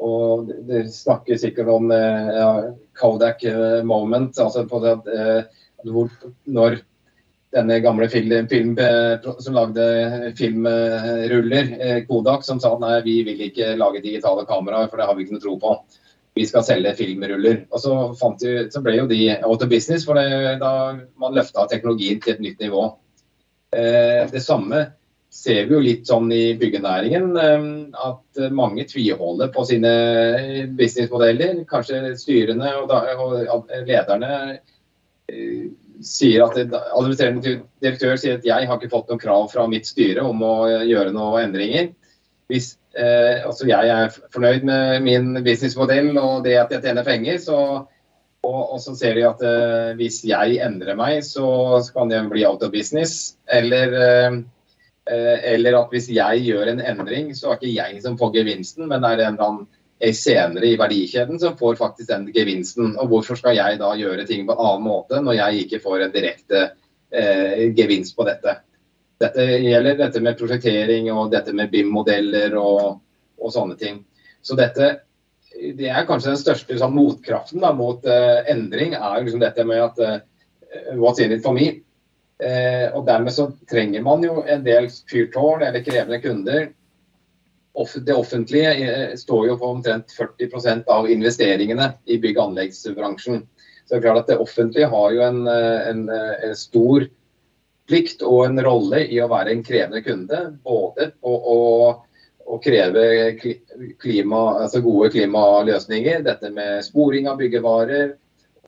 og 0.00 0.48
Det 0.68 0.86
snakker 0.88 1.36
sikkert 1.36 1.68
om 1.68 1.90
ja, 1.92 2.72
Kodak 2.96 3.42
moment. 3.84 4.38
altså 4.38 4.64
på 4.64 4.78
det, 4.80 4.94
hvor, 5.84 6.08
når 6.48 6.78
denne 7.54 7.80
gamle 7.82 8.08
film, 8.10 8.46
film, 8.48 8.76
som 9.42 9.56
lagde 9.56 9.86
filmruller, 10.38 11.72
eh, 11.80 12.02
Kodak, 12.06 12.44
som 12.46 12.60
sa 12.62 12.76
nei, 12.78 13.00
vi 13.06 13.16
vil 13.26 13.42
ikke 13.48 13.74
lage 13.78 14.02
digitale 14.04 14.46
kameraer, 14.48 14.88
for 14.90 15.00
det 15.00 15.08
har 15.08 15.18
vi 15.18 15.26
ikke 15.26 15.38
noe 15.38 15.44
tro 15.44 15.56
på. 15.60 15.74
Vi 16.34 16.46
skal 16.46 16.64
selge 16.64 16.94
filmruller. 16.98 17.64
Og 17.70 17.82
så, 17.82 17.96
de, 18.42 18.54
så 18.70 18.82
ble 18.84 18.96
jo 19.00 19.08
de 19.10 19.20
out 19.42 19.64
of 19.64 19.70
business, 19.70 20.06
for 20.06 20.18
det, 20.18 20.60
da 20.62 20.72
man 21.20 21.36
løfta 21.36 21.66
teknologien 21.70 22.22
til 22.22 22.36
et 22.36 22.44
nytt 22.44 22.62
nivå. 22.62 22.86
Eh, 23.76 24.24
det 24.30 24.42
samme 24.44 24.86
ser 25.30 25.66
vi 25.68 25.76
jo 25.76 25.82
litt 25.82 26.08
sånn 26.10 26.30
i 26.34 26.54
byggenæringen, 26.58 27.28
eh, 27.38 27.66
at 28.06 28.40
mange 28.54 28.86
tviholder 28.90 29.52
på 29.54 29.66
sine 29.68 29.92
businessmodeller. 30.78 31.64
Kanskje 31.70 32.16
styrene 32.18 32.74
og, 32.80 32.90
da, 32.90 33.02
og 33.18 33.70
lederne 33.86 34.32
eh, 35.30 35.70
sier 36.00 36.46
at 36.46 36.56
Administrerende 36.58 37.60
direktør 37.82 38.16
sier 38.18 38.38
at 38.38 38.46
jeg 38.46 38.66
har 38.66 38.78
ikke 38.78 38.92
fått 38.92 39.10
noen 39.10 39.20
krav 39.20 39.50
fra 39.52 39.66
mitt 39.70 39.88
styre 39.88 40.24
om 40.24 40.42
å 40.46 40.54
gjøre 40.88 41.12
noen 41.14 41.50
endringer. 41.50 41.90
Hvis 42.50 42.74
eh, 42.98 43.46
altså 43.46 43.68
jeg 43.68 43.90
er 43.94 44.12
fornøyd 44.32 44.66
med 44.66 45.06
min 45.06 45.32
businessmodell 45.44 46.12
og 46.18 46.44
det 46.46 46.56
at 46.60 46.72
jeg 46.74 46.84
tjener 46.84 47.06
penger, 47.06 47.38
så, 47.42 47.58
og, 48.46 48.60
og, 48.60 48.78
så 48.82 48.94
ser 48.98 49.18
de 49.18 49.26
at 49.28 49.44
eh, 49.46 49.90
hvis 50.00 50.22
jeg 50.28 50.60
endrer 50.64 50.98
meg, 50.98 51.20
så 51.26 51.80
kan 51.94 52.12
det 52.12 52.22
bli 52.30 52.46
out 52.48 52.64
of 52.66 52.72
business. 52.72 53.36
Eller, 53.50 53.96
eh, 53.98 54.38
eh, 55.10 55.36
eller 55.54 55.82
at 55.82 55.92
hvis 55.94 56.10
jeg 56.14 56.46
gjør 56.46 56.72
en 56.72 56.82
endring, 56.94 57.34
så 57.36 57.52
er 57.52 57.60
ikke 57.60 57.76
jeg 57.76 58.02
som 58.06 58.18
får 58.20 58.34
gevinsten, 58.40 58.88
men 58.88 59.04
det 59.04 59.12
er 59.12 59.26
en 59.26 59.36
eller 59.36 59.46
annen 59.50 59.68
senere 60.16 60.64
i 60.64 60.78
verdikjeden 60.80 61.36
som 61.40 61.58
får 61.60 61.76
faktisk 61.76 62.08
den 62.08 62.30
gevinsten. 62.32 62.94
Og 62.96 63.10
hvorfor 63.12 63.36
skal 63.36 63.58
jeg 63.58 63.80
da 63.82 63.92
gjøre 63.98 64.24
ting 64.28 64.46
på 64.48 64.56
en 64.56 64.62
annen 64.64 64.86
måte 64.88 65.20
når 65.20 65.36
jeg 65.42 65.66
ikke 65.66 65.82
får 65.84 66.06
en 66.06 66.14
direkte 66.14 66.70
eh, 67.12 67.68
gevinst 67.76 68.16
på 68.16 68.24
dette. 68.28 68.56
Dette 69.20 69.44
gjelder 69.60 69.98
dette 69.98 70.22
med 70.24 70.38
prosjektering 70.40 71.10
og 71.12 71.30
dette 71.34 71.52
med 71.56 71.70
BIM-modeller 71.72 72.56
og, 72.56 73.00
og, 73.40 73.52
sånne 73.52 73.76
ting. 73.80 74.02
Så 74.40 74.56
dette 74.56 74.94
det 75.76 75.90
er 75.90 76.06
kanskje 76.08 76.30
den 76.30 76.40
største 76.40 76.76
sånn, 76.78 76.94
motkraften 76.94 77.60
da, 77.60 77.72
mot 77.76 78.04
uh, 78.06 78.38
endring, 78.48 78.94
er 78.94 79.24
liksom 79.24 79.42
dette 79.42 79.64
med 79.66 79.82
at 79.82 79.98
uh, 80.00 80.20
what's 80.96 81.20
in 81.20 81.34
it 81.34 81.42
for 81.44 81.52
me? 81.52 81.82
Uh, 82.40 82.86
og 82.96 83.02
dermed 83.08 83.34
så 83.34 83.50
trenger 83.68 84.04
man 84.06 84.24
jo 84.24 84.44
en 84.48 84.62
del 84.64 84.86
fyrtårn 85.10 85.66
eller 85.66 85.84
krevende 85.84 86.20
kunder 86.22 86.70
det 88.06 88.14
offentlige 88.14 89.16
står 89.16 89.46
jo 89.46 89.56
på 89.60 89.68
omtrent 89.76 90.10
40% 90.12 90.88
av 90.90 91.06
investeringene 91.10 91.92
i 92.04 92.18
bygg- 92.18 92.38
og 92.38 92.50
anleggsbransjen. 92.50 93.44
Så 93.86 93.94
det 93.94 93.98
er 94.00 94.02
klart 94.04 94.24
at 94.24 94.32
det 94.32 94.40
offentlige 94.42 94.88
har 94.90 95.12
jo 95.14 95.22
en, 95.24 95.38
en, 95.48 96.02
en 96.10 96.56
stor 96.58 97.06
plikt 97.90 98.22
og 98.26 98.46
en 98.46 98.62
rolle 98.64 99.02
i 99.10 99.18
å 99.20 99.28
være 99.30 99.54
en 99.54 99.66
krevende 99.66 100.02
kunde. 100.06 100.40
Både 100.64 101.10
på 101.18 101.34
å, 101.34 101.58
å 102.46 102.58
kreve 102.62 103.04
klima, 104.00 104.42
altså 104.64 104.82
gode 104.84 105.10
klimaløsninger, 105.16 106.24
dette 106.26 106.52
med 106.54 106.84
sporing 106.86 107.28
av 107.30 107.40
byggevarer, 107.42 108.14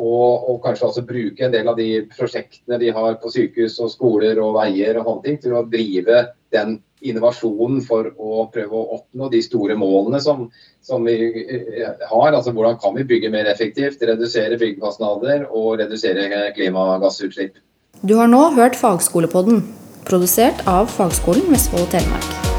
og, 0.00 0.48
og, 0.48 0.56
kanskje 0.64 0.87
også 0.88 1.02
bruke 1.06 1.44
en 1.44 1.52
del 1.52 1.68
av 1.68 1.76
de 1.76 1.88
prosjektene 2.11 2.78
de 2.80 2.88
har 2.96 3.18
på 3.20 3.30
sykehus 3.30 3.76
og 3.85 3.90
skoler 3.92 4.40
og 4.40 4.56
veier 4.56 4.96
og 4.98 5.04
sånne 5.04 5.26
ting, 5.26 5.37
til 5.42 5.56
å 5.58 5.66
drive 5.68 6.24
den 6.54 6.78
innovasjonen 7.02 7.82
for 7.85 8.08
å 8.16 8.46
prøve 8.52 8.78
å 8.78 8.96
oppnå 8.96 9.28
de 9.32 9.42
store 9.44 9.76
målene 9.78 10.20
som, 10.22 10.46
som 10.85 11.04
vi 11.06 11.16
eh, 11.42 12.06
har. 12.08 12.30
Altså 12.30 12.54
hvordan 12.54 12.78
kan 12.82 12.96
vi 12.96 13.06
bygge 13.11 13.32
mer 13.35 13.50
effektivt, 13.52 14.02
redusere 14.06 14.58
byggekostnader 14.61 15.48
og 15.50 15.76
redusere 15.82 16.48
klimagassutslipp. 16.56 17.58
Du 18.02 18.16
har 18.18 18.26
nå 18.26 18.38
hørt 18.56 18.74
Fagskolepodden, 18.74 19.60
produsert 20.08 20.64
av 20.66 20.90
Fagskolen 20.90 21.52
Vestfold 21.54 21.86
og 21.86 21.92
Telemark. 21.94 22.51